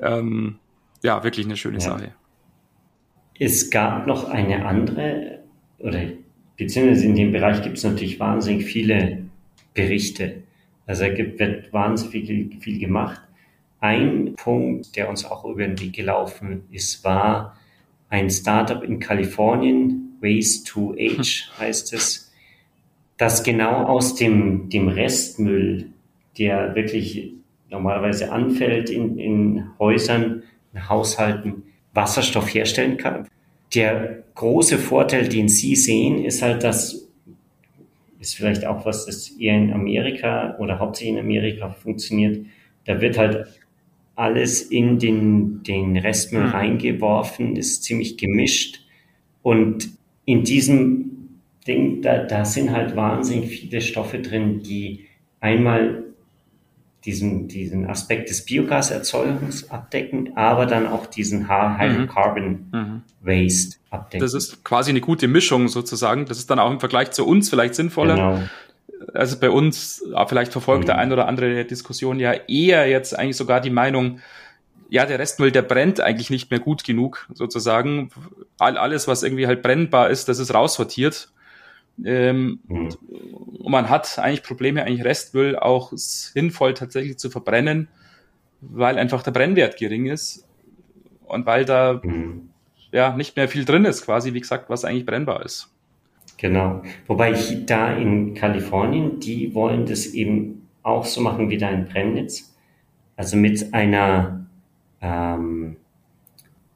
Ähm, 0.00 0.58
ja, 1.02 1.22
wirklich 1.22 1.46
eine 1.46 1.56
schöne 1.56 1.78
ja. 1.78 1.80
Sache. 1.80 2.12
Es 3.38 3.70
gab 3.70 4.06
noch 4.06 4.28
eine 4.28 4.66
andere, 4.66 5.44
oder 5.78 6.02
beziehungsweise 6.56 7.06
in 7.06 7.14
dem 7.14 7.32
Bereich 7.32 7.62
gibt 7.62 7.78
es 7.78 7.84
natürlich 7.84 8.20
wahnsinnig 8.20 8.66
viele 8.66 9.24
Berichte. 9.72 10.42
Also 10.86 11.04
da 11.04 11.16
wird 11.16 11.72
wahnsinnig 11.72 12.26
viel, 12.26 12.60
viel 12.60 12.78
gemacht. 12.78 13.20
Ein 13.78 14.34
Punkt, 14.36 14.94
der 14.96 15.08
uns 15.08 15.24
auch 15.24 15.44
über 15.44 15.62
den 15.62 15.80
Weg 15.80 15.94
gelaufen 15.94 16.64
ist, 16.70 17.02
war 17.02 17.56
ein 18.10 18.28
Startup 18.28 18.82
in 18.82 19.00
Kalifornien, 19.00 20.18
Waste 20.20 20.70
to 20.70 20.94
Age 20.98 21.48
heißt 21.58 21.94
es, 21.94 22.30
das 23.16 23.42
genau 23.42 23.84
aus 23.86 24.14
dem, 24.14 24.68
dem 24.68 24.88
Restmüll, 24.88 25.90
der 26.38 26.74
wirklich 26.74 27.32
normalerweise 27.70 28.32
anfällt 28.32 28.90
in, 28.90 29.18
in 29.18 29.64
Häusern, 29.78 30.42
in 30.74 30.88
Haushalten, 30.88 31.62
Wasserstoff 31.94 32.52
herstellen 32.52 32.96
kann. 32.96 33.28
Der 33.74 34.24
große 34.34 34.78
Vorteil, 34.78 35.28
den 35.28 35.48
Sie 35.48 35.76
sehen, 35.76 36.24
ist 36.24 36.42
halt, 36.42 36.64
dass 36.64 37.10
ist 38.20 38.36
vielleicht 38.36 38.66
auch 38.66 38.84
was, 38.84 39.06
das 39.06 39.30
eher 39.30 39.56
in 39.56 39.72
Amerika 39.72 40.54
oder 40.58 40.78
hauptsächlich 40.78 41.14
in 41.14 41.20
Amerika 41.20 41.70
funktioniert. 41.70 42.44
Da 42.84 43.00
wird 43.00 43.16
halt 43.16 43.46
alles 44.16 44.62
in 44.62 44.98
den, 44.98 45.62
den 45.62 45.96
Restmüll 45.96 46.44
mhm. 46.44 46.50
reingeworfen, 46.50 47.56
ist 47.56 47.84
ziemlich 47.84 48.18
gemischt. 48.18 48.84
Und 49.42 49.90
in 50.24 50.44
diesem 50.44 51.10
Ding, 51.66 52.02
da, 52.02 52.24
da 52.24 52.44
sind 52.44 52.72
halt 52.72 52.96
wahnsinnig 52.96 53.48
viele 53.48 53.80
Stoffe 53.80 54.18
drin, 54.20 54.62
die 54.62 55.06
einmal 55.40 56.04
diesen, 57.04 57.48
diesen 57.48 57.86
Aspekt 57.86 58.28
des 58.28 58.44
Biogaserzeugungs 58.44 59.70
abdecken, 59.70 60.36
aber 60.36 60.66
dann 60.66 60.86
auch 60.86 61.06
diesen 61.06 61.48
Hydrocarbon 61.48 62.66
mhm. 62.72 63.02
Waste 63.22 63.78
abdecken. 63.90 64.20
Das 64.20 64.34
ist 64.34 64.64
quasi 64.64 64.90
eine 64.90 65.00
gute 65.00 65.26
Mischung 65.26 65.68
sozusagen. 65.68 66.26
Das 66.26 66.38
ist 66.38 66.50
dann 66.50 66.58
auch 66.58 66.70
im 66.70 66.80
Vergleich 66.80 67.10
zu 67.12 67.26
uns 67.26 67.48
vielleicht 67.48 67.74
sinnvoller. 67.74 68.14
Genau. 68.14 68.42
Also 69.14 69.38
bei 69.38 69.50
uns, 69.50 70.04
ah, 70.14 70.26
vielleicht 70.26 70.52
verfolgt 70.52 70.84
mhm. 70.84 70.86
der 70.86 70.98
ein 70.98 71.12
oder 71.12 71.26
andere 71.26 71.64
Diskussion 71.64 72.20
ja 72.20 72.32
eher 72.32 72.86
jetzt 72.88 73.18
eigentlich 73.18 73.36
sogar 73.36 73.60
die 73.60 73.70
Meinung, 73.70 74.20
ja, 74.90 75.06
der 75.06 75.18
Restmüll, 75.18 75.52
der 75.52 75.62
brennt 75.62 76.00
eigentlich 76.00 76.30
nicht 76.30 76.50
mehr 76.50 76.58
gut 76.58 76.84
genug, 76.84 77.28
sozusagen. 77.32 78.10
All, 78.58 78.76
alles, 78.76 79.06
was 79.06 79.22
irgendwie 79.22 79.46
halt 79.46 79.62
brennbar 79.62 80.10
ist, 80.10 80.28
das 80.28 80.38
ist 80.38 80.52
raussortiert. 80.52 81.32
Ähm, 82.04 82.60
mhm. 82.66 82.88
Und 83.60 83.70
man 83.70 83.88
hat 83.88 84.18
eigentlich 84.18 84.42
Probleme, 84.42 84.82
eigentlich 84.82 85.04
Restmüll 85.04 85.56
auch 85.56 85.92
sinnvoll 85.94 86.74
tatsächlich 86.74 87.18
zu 87.18 87.30
verbrennen, 87.30 87.88
weil 88.60 88.98
einfach 88.98 89.22
der 89.22 89.30
Brennwert 89.30 89.78
gering 89.78 90.06
ist 90.06 90.46
und 91.24 91.46
weil 91.46 91.64
da 91.64 92.00
mhm. 92.02 92.50
ja 92.90 93.16
nicht 93.16 93.36
mehr 93.36 93.48
viel 93.48 93.64
drin 93.64 93.84
ist, 93.84 94.04
quasi, 94.04 94.34
wie 94.34 94.40
gesagt, 94.40 94.70
was 94.70 94.84
eigentlich 94.84 95.06
brennbar 95.06 95.44
ist. 95.44 95.70
Genau. 96.40 96.80
Wobei 97.06 97.32
ich 97.32 97.66
da 97.66 97.94
in 97.94 98.32
Kalifornien, 98.32 99.20
die 99.20 99.54
wollen 99.54 99.84
das 99.84 100.06
eben 100.06 100.66
auch 100.82 101.04
so 101.04 101.20
machen 101.20 101.50
wie 101.50 101.58
da 101.58 101.68
in 101.68 101.84
Brennitz. 101.84 102.56
Also 103.14 103.36
mit 103.36 103.74
einer 103.74 104.46
ähm, 105.02 105.76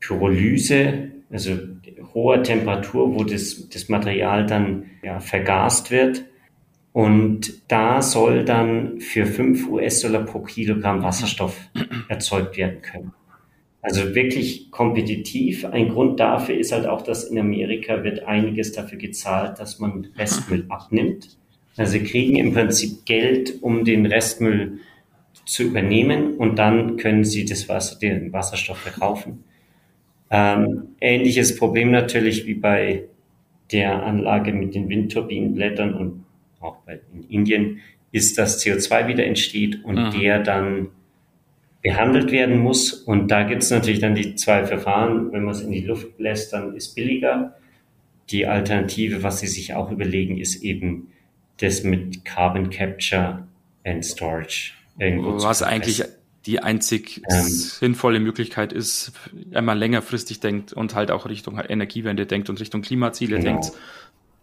Pyrolyse, 0.01 1.13
also 1.31 1.53
hoher 2.13 2.43
Temperatur, 2.43 3.15
wo 3.15 3.25
das, 3.25 3.71
das 3.71 3.89
Material 3.89 4.45
dann 4.45 4.85
ja, 5.03 5.19
vergast 5.19 5.91
wird. 5.91 6.27
Und 6.93 7.63
da 7.73 8.03
soll 8.03 8.45
dann 8.45 9.01
für 9.01 9.25
5 9.25 9.67
US-Dollar 9.69 10.25
pro 10.25 10.41
Kilogramm 10.41 11.03
Wasserstoff 11.03 11.59
erzeugt 12.09 12.59
werden 12.59 12.83
können. 12.83 13.13
Also 13.85 14.15
wirklich 14.15 14.71
kompetitiv. 14.71 15.67
Ein 15.67 15.91
Grund 15.91 16.19
dafür 16.19 16.57
ist 16.57 16.73
halt 16.73 16.87
auch, 16.87 17.03
dass 17.03 17.25
in 17.25 17.39
Amerika 17.39 18.03
wird 18.03 18.25
einiges 18.25 18.73
dafür 18.73 18.97
gezahlt, 18.97 19.61
dass 19.61 19.79
man 19.79 20.09
Restmüll 20.17 20.65
abnimmt. 20.71 21.37
Also 21.77 21.93
sie 21.93 22.03
kriegen 22.03 22.37
im 22.37 22.55
Prinzip 22.55 23.05
Geld, 23.05 23.63
um 23.63 23.85
den 23.85 24.07
Restmüll 24.07 24.79
zu 25.45 25.65
übernehmen 25.65 26.39
und 26.39 26.59
dann 26.59 26.97
können 26.97 27.25
sie 27.25 27.45
das 27.45 27.69
Wasser, 27.69 27.99
den 27.99 28.33
Wasserstoff 28.33 28.79
verkaufen. 28.79 29.45
Ähm, 30.31 30.95
ähnliches 31.03 31.55
Problem 31.57 31.91
natürlich 31.91 32.47
wie 32.47 32.55
bei 32.55 33.05
der 33.71 34.03
Anlage 34.03 34.55
mit 34.55 34.75
den 34.75 34.89
Windturbinenblättern 34.89 35.93
und 35.93 36.25
auch 36.59 36.77
bei, 36.87 37.01
in 37.13 37.29
Indien 37.29 37.81
ist, 38.13 38.39
dass 38.39 38.65
CO2 38.65 39.09
wieder 39.09 39.27
entsteht 39.27 39.85
und 39.85 39.97
mhm. 39.97 40.19
der 40.19 40.39
dann 40.39 40.89
behandelt 41.85 42.33
werden 42.33 42.59
muss. 42.59 42.95
Und 42.95 43.29
da 43.31 43.45
gibt 43.45 43.63
es 43.63 43.71
natürlich 43.71 44.01
dann 44.01 44.15
die 44.15 44.35
zwei 44.35 44.65
Verfahren. 44.65 45.31
Wenn 45.33 45.45
man 45.45 45.55
es 45.55 45.61
in 45.61 45.71
die 45.71 45.83
Luft 45.83 46.19
lässt, 46.19 46.53
dann 46.55 46.75
ist 46.75 46.95
billiger. 46.95 47.57
Die 48.31 48.47
Alternative, 48.47 49.23
was 49.23 49.41
sie 49.41 49.47
sich 49.47 49.75
auch 49.75 49.93
überlegen, 49.93 50.39
ist 50.39 50.63
eben 50.63 51.13
das 51.59 51.85
mit 51.85 52.25
Carbon 52.25 52.71
Capture 52.71 53.47
and 53.85 54.05
Storage. 54.05 54.73
Was 54.97 55.63
eigentlich 55.63 56.03
die 56.47 56.61
einzig 56.61 57.21
ähm, 57.31 57.43
sinnvolle 57.43 58.19
Möglichkeit 58.19 58.73
ist, 58.73 59.13
wenn 59.33 59.65
man 59.67 59.77
längerfristig 59.77 60.41
denkt 60.41 60.73
und 60.73 60.95
halt 60.95 61.11
auch 61.11 61.27
Richtung 61.27 61.59
Energiewende 61.59 62.25
denkt 62.25 62.49
und 62.49 62.61
Richtung 62.61 62.81
Klimaziele 62.81 63.39
genau. 63.39 63.61
denkt, 63.61 63.73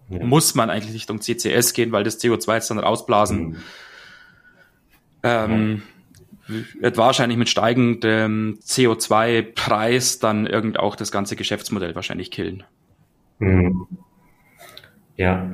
ja. 0.10 0.24
muss 0.24 0.54
man 0.54 0.70
eigentlich 0.70 0.94
Richtung 0.94 1.22
CCS 1.22 1.74
gehen, 1.74 1.92
weil 1.92 2.04
das 2.04 2.22
CO2 2.22 2.54
jetzt 2.54 2.70
dann 2.70 2.80
rausblasen. 2.80 3.40
Mhm. 3.40 3.56
Ähm, 5.24 5.76
ja. 5.76 5.82
Wird 6.48 6.98
wahrscheinlich 6.98 7.38
mit 7.38 7.50
steigendem 7.50 8.60
CO2-Preis 8.64 10.20
dann 10.20 10.46
irgend 10.46 10.80
auch 10.80 10.96
das 10.96 11.12
ganze 11.12 11.36
Geschäftsmodell 11.36 11.96
wahrscheinlich 11.96 12.32
killen. 12.32 12.64
Mhm. 13.40 13.88
Ja, 15.18 15.52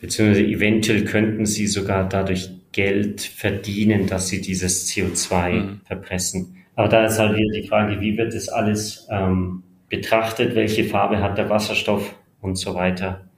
beziehungsweise 0.00 0.44
eventuell 0.44 1.04
könnten 1.04 1.46
sie 1.46 1.66
sogar 1.66 2.08
dadurch 2.08 2.50
Geld 2.72 3.20
verdienen, 3.20 4.06
dass 4.06 4.28
sie 4.28 4.40
dieses 4.40 4.88
CO2 4.88 5.50
mhm. 5.50 5.80
verpressen. 5.84 6.56
Aber 6.74 6.88
da 6.88 7.04
ist 7.04 7.18
halt 7.18 7.36
wieder 7.36 7.52
die 7.52 7.68
Frage, 7.68 8.00
wie 8.00 8.16
wird 8.16 8.34
das 8.34 8.48
alles 8.48 9.06
ähm, 9.10 9.62
betrachtet, 9.88 10.54
welche 10.54 10.84
Farbe 10.84 11.20
hat 11.20 11.36
der 11.36 11.50
Wasserstoff 11.50 12.14
und 12.40 12.56
so 12.56 12.74
weiter. 12.74 13.28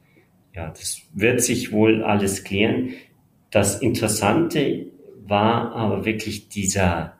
Ja, 0.55 0.68
das 0.68 1.03
wird 1.12 1.42
sich 1.42 1.73
wohl 1.73 2.05
alles 2.05 2.44
klären. 2.44 2.90
Das 3.51 3.83
Interessante 3.83 4.87
war 5.27 5.75
aber 5.75 6.05
wirklich 6.05 6.49
dieser 6.49 7.15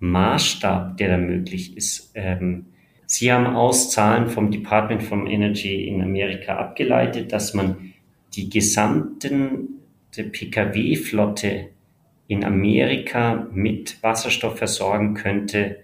Maßstab, 0.00 0.96
der 0.96 1.08
da 1.10 1.16
möglich 1.18 1.76
ist. 1.76 2.10
Ähm, 2.14 2.66
Sie 3.06 3.32
haben 3.32 3.46
Auszahlen 3.46 4.28
vom 4.28 4.50
Department 4.50 5.00
of 5.00 5.12
Energy 5.28 5.86
in 5.86 6.02
Amerika 6.02 6.56
abgeleitet, 6.56 7.32
dass 7.32 7.54
man 7.54 7.92
die 8.34 8.50
gesamten 8.50 9.80
Pkw-Flotte 10.10 11.68
in 12.26 12.44
Amerika 12.44 13.46
mit 13.52 14.02
Wasserstoff 14.02 14.58
versorgen 14.58 15.14
könnte, 15.14 15.78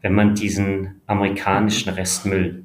wenn 0.00 0.14
man 0.14 0.34
diesen 0.34 1.00
amerikanischen 1.06 1.90
Restmüll 1.90 2.64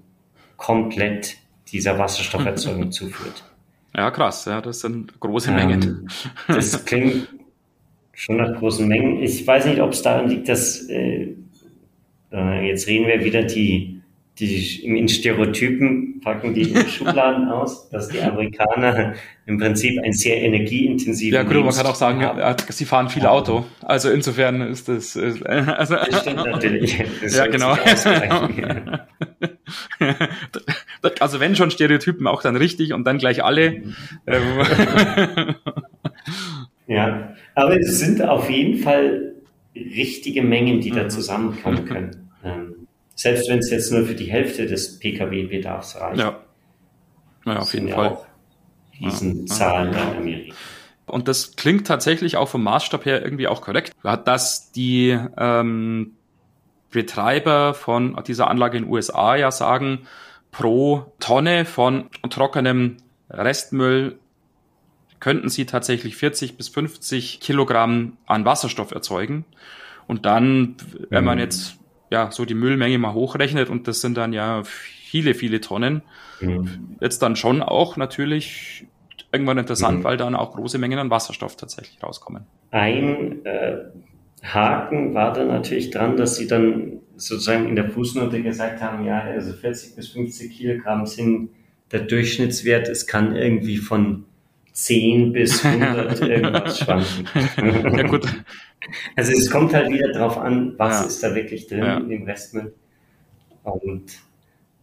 komplett 0.58 1.38
dieser 1.68 1.98
Wasserstofferzeugung 1.98 2.92
zuführt. 2.92 3.44
Ja, 3.96 4.12
krass, 4.12 4.46
ja, 4.46 4.62
das 4.62 4.82
sind 4.82 5.20
große 5.20 5.52
Mengen. 5.52 5.82
Ähm, 5.82 6.56
das 6.56 6.86
klingt 6.86 7.28
schon 8.16 8.38
nach 8.38 8.58
großen 8.58 8.88
Mengen. 8.88 9.22
Ich 9.22 9.46
weiß 9.46 9.66
nicht, 9.66 9.82
ob 9.82 9.92
es 9.92 10.02
daran 10.02 10.30
liegt, 10.30 10.50
dass 10.50 10.88
äh, 10.90 11.36
äh 12.32 12.68
jetzt 12.68 12.88
reden 12.88 13.08
wir 13.08 13.24
wieder 13.24 13.44
die 13.44 13.96
die 14.40 14.84
in 14.84 15.08
Stereotypen 15.08 16.20
packen 16.22 16.54
die 16.54 16.76
Schubladen 16.90 17.48
aus, 17.48 17.90
dass 17.90 18.10
die 18.10 18.20
Amerikaner 18.20 19.14
im 19.46 19.58
Prinzip 19.58 19.98
ein 20.04 20.12
sehr 20.12 20.42
energieintensives 20.42 21.34
Ja, 21.34 21.44
gut, 21.44 21.64
man 21.64 21.74
kann 21.74 21.86
auch 21.86 21.96
sagen, 21.96 22.20
ja, 22.20 22.56
sie 22.70 22.84
fahren 22.86 23.08
viel 23.10 23.26
Auto. 23.26 23.66
Also 23.82 24.10
insofern 24.10 24.60
ist 24.62 24.90
das. 24.90 25.16
Äh, 25.16 25.36
also, 25.46 25.96
das 25.96 26.22
stimmt 26.22 26.46
natürlich. 26.46 27.02
Das 27.22 27.38
ja, 27.38 27.48
genau. 27.48 27.72
also 31.20 31.40
wenn 31.40 31.56
schon 31.56 31.72
Stereotypen 31.72 32.28
auch 32.28 32.42
dann 32.42 32.58
richtig 32.58 32.94
und 32.94 33.06
dann 33.06 33.18
gleich 33.18 33.44
alle. 33.44 33.82
Ja, 36.88 37.36
aber 37.56 37.80
es 37.80 38.00
sind 38.00 38.22
auf 38.22 38.50
jeden 38.50 38.80
Fall 38.80 39.34
richtige 39.76 40.44
Mengen, 40.44 40.82
die 40.82 40.92
da 40.92 41.04
mhm. 41.04 41.10
zusammenkommen 41.10 41.86
können. 41.86 42.32
Ähm, 42.44 42.88
selbst 43.16 43.50
wenn 43.50 43.60
es 43.60 43.72
jetzt 43.72 43.92
nur 43.92 44.06
für 44.06 44.16
die 44.16 44.32
Hälfte 44.32 44.66
des 44.66 45.00
Pkw-Bedarfs 45.00 46.00
reicht. 46.00 46.20
Ja, 46.20 46.40
ja 47.46 47.60
auf 47.60 47.74
jeden 47.74 47.90
Fall. 47.90 48.18
Riesenzahlen 49.00 49.94
ja. 49.94 50.12
in 50.12 50.18
Amerika. 50.18 50.56
Und 51.08 51.28
das 51.28 51.56
klingt 51.56 51.88
tatsächlich 51.88 52.36
auch 52.38 52.50
vom 52.50 52.64
Maßstab 52.64 53.06
her 53.06 53.24
irgendwie 53.24 53.48
auch 53.48 53.62
korrekt, 53.62 53.94
dass 54.04 54.72
die 54.72 55.18
ähm, 55.38 56.14
Betreiber 56.92 57.74
von 57.74 58.20
dieser 58.26 58.50
Anlage 58.50 58.78
in 58.78 58.86
den 58.86 58.92
USA 58.92 59.36
ja 59.36 59.52
sagen, 59.52 60.08
pro 60.52 61.14
Tonne 61.20 61.66
von 61.66 62.10
trockenem 62.30 62.98
Restmüll 63.30 64.18
könnten 65.26 65.50
sie 65.50 65.66
tatsächlich 65.66 66.18
40 66.18 66.56
bis 66.56 66.70
50 66.70 67.40
Kilogramm 67.40 68.18
an 68.28 68.46
Wasserstoff 68.46 68.92
erzeugen. 68.92 69.44
Und 70.06 70.28
dann, 70.28 70.76
wenn 71.10 71.24
man 71.24 71.40
mhm. 71.40 71.46
jetzt 71.46 71.80
ja, 72.12 72.30
so 72.30 72.46
die 72.46 72.54
Müllmenge 72.54 73.00
mal 73.00 73.16
hochrechnet 73.16 73.72
und 73.72 73.88
das 73.88 74.02
sind 74.02 74.18
dann 74.18 74.34
ja 74.34 74.62
viele, 74.64 75.34
viele 75.34 75.62
Tonnen, 75.62 76.04
mhm. 76.42 76.98
jetzt 77.02 77.24
dann 77.24 77.36
schon 77.36 77.64
auch 77.64 77.98
natürlich 77.98 78.86
irgendwann 79.32 79.58
interessant, 79.58 79.98
mhm. 79.98 80.04
weil 80.04 80.18
dann 80.18 80.36
auch 80.36 80.54
große 80.56 80.78
Mengen 80.78 81.00
an 81.00 81.10
Wasserstoff 81.10 81.56
tatsächlich 81.56 82.04
rauskommen. 82.04 82.44
Ein 82.70 83.44
äh, 83.46 83.78
Haken 84.44 85.16
war 85.16 85.34
da 85.34 85.44
natürlich 85.44 85.90
dran, 85.90 86.18
dass 86.18 86.36
sie 86.36 86.46
dann 86.46 87.00
sozusagen 87.16 87.68
in 87.68 87.76
der 87.76 87.90
Fußnote 87.90 88.44
gesagt 88.44 88.80
haben, 88.80 89.04
ja, 89.06 89.22
also 89.22 89.54
40 89.54 89.96
bis 89.96 90.10
50 90.10 90.56
Kilogramm 90.56 91.08
sind 91.08 91.50
der 91.92 92.02
Durchschnittswert. 92.02 92.88
Es 92.88 93.08
kann 93.08 93.36
irgendwie 93.36 93.78
von 93.78 94.26
10 94.76 95.32
bis 95.32 95.64
100 95.64 96.22
irgendwas 96.28 96.80
schwanken. 96.80 97.28
ja, 97.98 98.08
gut. 98.08 98.28
Also 99.16 99.32
es 99.32 99.50
kommt 99.50 99.74
halt 99.74 99.90
wieder 99.90 100.12
drauf 100.12 100.38
an, 100.38 100.74
was 100.78 101.00
ja. 101.00 101.08
ist 101.08 101.24
da 101.24 101.34
wirklich 101.34 101.68
drin 101.68 101.80
ja. 101.80 101.98
im 101.98 102.12
Investment. 102.12 102.72
Und 103.64 104.20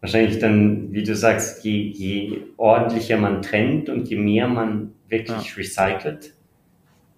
wahrscheinlich 0.01 0.39
dann, 0.39 0.91
wie 0.91 1.03
du 1.03 1.15
sagst, 1.15 1.63
je, 1.63 1.77
je 1.77 2.41
ordentlicher 2.57 3.17
man 3.17 3.43
trennt 3.43 3.87
und 3.87 4.09
je 4.09 4.17
mehr 4.17 4.47
man 4.47 4.95
wirklich 5.09 5.49
ja. 5.49 5.55
recycelt 5.55 6.33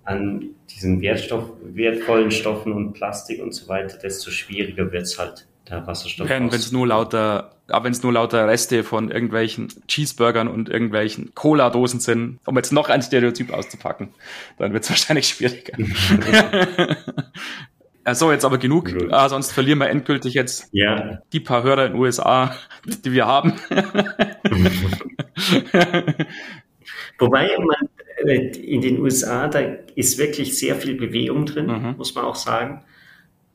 an 0.03 0.49
diesen 0.69 1.01
Wertstoff, 1.01 1.51
wertvollen 1.63 2.29
Stoffen 2.29 2.73
und 2.73 2.91
Plastik 2.91 3.41
und 3.41 3.53
so 3.53 3.69
weiter, 3.69 3.97
desto 3.97 4.31
schwieriger 4.31 4.91
wird 4.91 5.03
es 5.03 5.17
halt 5.17 5.47
der 5.69 5.85
Wasserstoff. 5.87 6.29
Wenn 6.29 6.47
es 6.49 6.71
nur 6.71 6.87
lauter, 6.87 7.51
wenn 7.67 7.91
es 7.91 8.03
nur 8.03 8.13
lauter 8.13 8.47
Reste 8.47 8.83
von 8.83 9.11
irgendwelchen 9.11 9.69
Cheeseburgern 9.87 10.47
und 10.47 10.69
irgendwelchen 10.69 11.33
Cola-Dosen 11.33 11.99
sind, 11.99 12.39
um 12.45 12.55
jetzt 12.55 12.71
noch 12.71 12.89
ein 12.89 13.01
Stereotyp 13.01 13.51
auszupacken, 13.51 14.09
dann 14.57 14.73
wird 14.73 14.83
es 14.83 14.89
wahrscheinlich 14.91 15.27
schwieriger. 15.27 15.77
So, 18.13 18.31
jetzt 18.31 18.45
aber 18.45 18.59
genug, 18.59 18.93
ah, 19.09 19.27
sonst 19.29 19.51
verlieren 19.51 19.79
wir 19.79 19.89
endgültig 19.89 20.35
jetzt 20.35 20.69
ja. 20.71 21.21
die 21.33 21.39
paar 21.39 21.63
Hörer 21.63 21.87
in 21.87 21.93
den 21.93 22.01
USA, 22.01 22.55
die 23.03 23.11
wir 23.11 23.25
haben. 23.25 23.53
Wobei 27.17 27.49
man 27.57 27.89
äh, 28.27 28.49
in 28.57 28.81
den 28.81 28.99
USA, 28.99 29.47
da 29.47 29.59
ist 29.95 30.19
wirklich 30.19 30.55
sehr 30.55 30.75
viel 30.75 30.93
Bewegung 30.93 31.47
drin, 31.47 31.65
mhm. 31.65 31.95
muss 31.97 32.13
man 32.13 32.25
auch 32.25 32.35
sagen. 32.35 32.83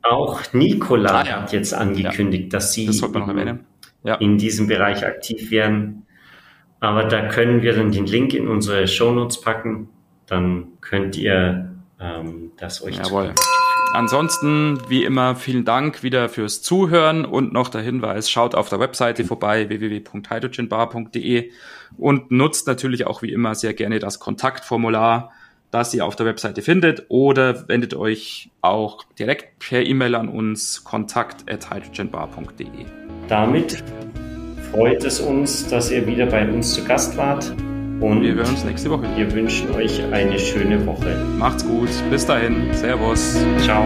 Auch 0.03 0.41
Nikola 0.53 1.21
ah, 1.21 1.25
ja. 1.25 1.43
hat 1.43 1.53
jetzt 1.53 1.75
angekündigt, 1.75 2.45
ja. 2.45 2.49
dass 2.59 2.73
sie 2.73 2.87
das 2.87 3.01
ja. 4.03 4.15
in 4.15 4.39
diesem 4.39 4.67
Bereich 4.67 5.05
aktiv 5.05 5.51
werden. 5.51 6.07
Aber 6.81 7.05
da 7.05 7.29
können 7.29 7.63
wir 7.63 7.75
dann 7.75 7.93
den 7.93 8.07
Link 8.07 8.33
in 8.33 8.49
unsere 8.49 8.89
Shownotes 8.89 9.41
packen. 9.43 9.91
Dann 10.27 10.69
könnt 10.81 11.17
ihr 11.17 11.75
ähm, 12.01 12.53
das 12.57 12.83
euch 12.83 12.97
Jawohl. 12.97 13.35
Ansonsten, 13.93 14.79
wie 14.89 15.05
immer, 15.05 15.35
vielen 15.35 15.65
Dank 15.65 16.05
wieder 16.05 16.29
fürs 16.29 16.63
Zuhören 16.63 17.25
und 17.25 17.53
noch 17.53 17.69
der 17.69 17.81
Hinweis, 17.81 18.31
schaut 18.31 18.55
auf 18.55 18.69
der 18.69 18.79
Webseite 18.79 19.25
vorbei, 19.25 19.69
www.hydrogenbar.de 19.69 21.51
und 21.99 22.31
nutzt 22.31 22.69
natürlich 22.69 23.07
auch 23.09 23.21
wie 23.23 23.33
immer 23.33 23.57
sehr 23.57 23.75
gerne 23.75 23.99
das 23.99 24.21
Kontaktformular 24.21 25.33
das 25.71 25.95
ihr 25.95 26.05
auf 26.05 26.17
der 26.17 26.27
Webseite 26.27 26.63
findet 26.63 27.07
oder 27.09 27.69
wendet 27.69 27.95
euch 27.95 28.51
auch 28.61 29.05
direkt 29.19 29.59
per 29.59 29.83
E-Mail 29.83 30.15
an 30.15 30.29
uns 30.29 30.85
kontakt 30.85 31.51
at 31.51 31.71
hydrogenbar.de. 31.71 32.67
Damit 33.29 33.83
freut 34.73 35.05
es 35.05 35.21
uns, 35.21 35.67
dass 35.69 35.91
ihr 35.91 36.07
wieder 36.07 36.27
bei 36.27 36.49
uns 36.49 36.75
zu 36.75 36.85
Gast 36.85 37.17
wart. 37.17 37.55
Und 38.01 38.23
wir 38.23 38.35
hören 38.35 38.49
uns 38.49 38.65
nächste 38.65 38.89
Woche. 38.91 39.07
Wir 39.15 39.31
wünschen 39.33 39.71
euch 39.75 40.03
eine 40.11 40.39
schöne 40.39 40.87
Woche. 40.87 41.23
Macht's 41.39 41.67
gut. 41.67 41.91
Bis 42.11 42.25
dahin. 42.25 42.73
Servus. 42.73 43.39
Ciao. 43.59 43.85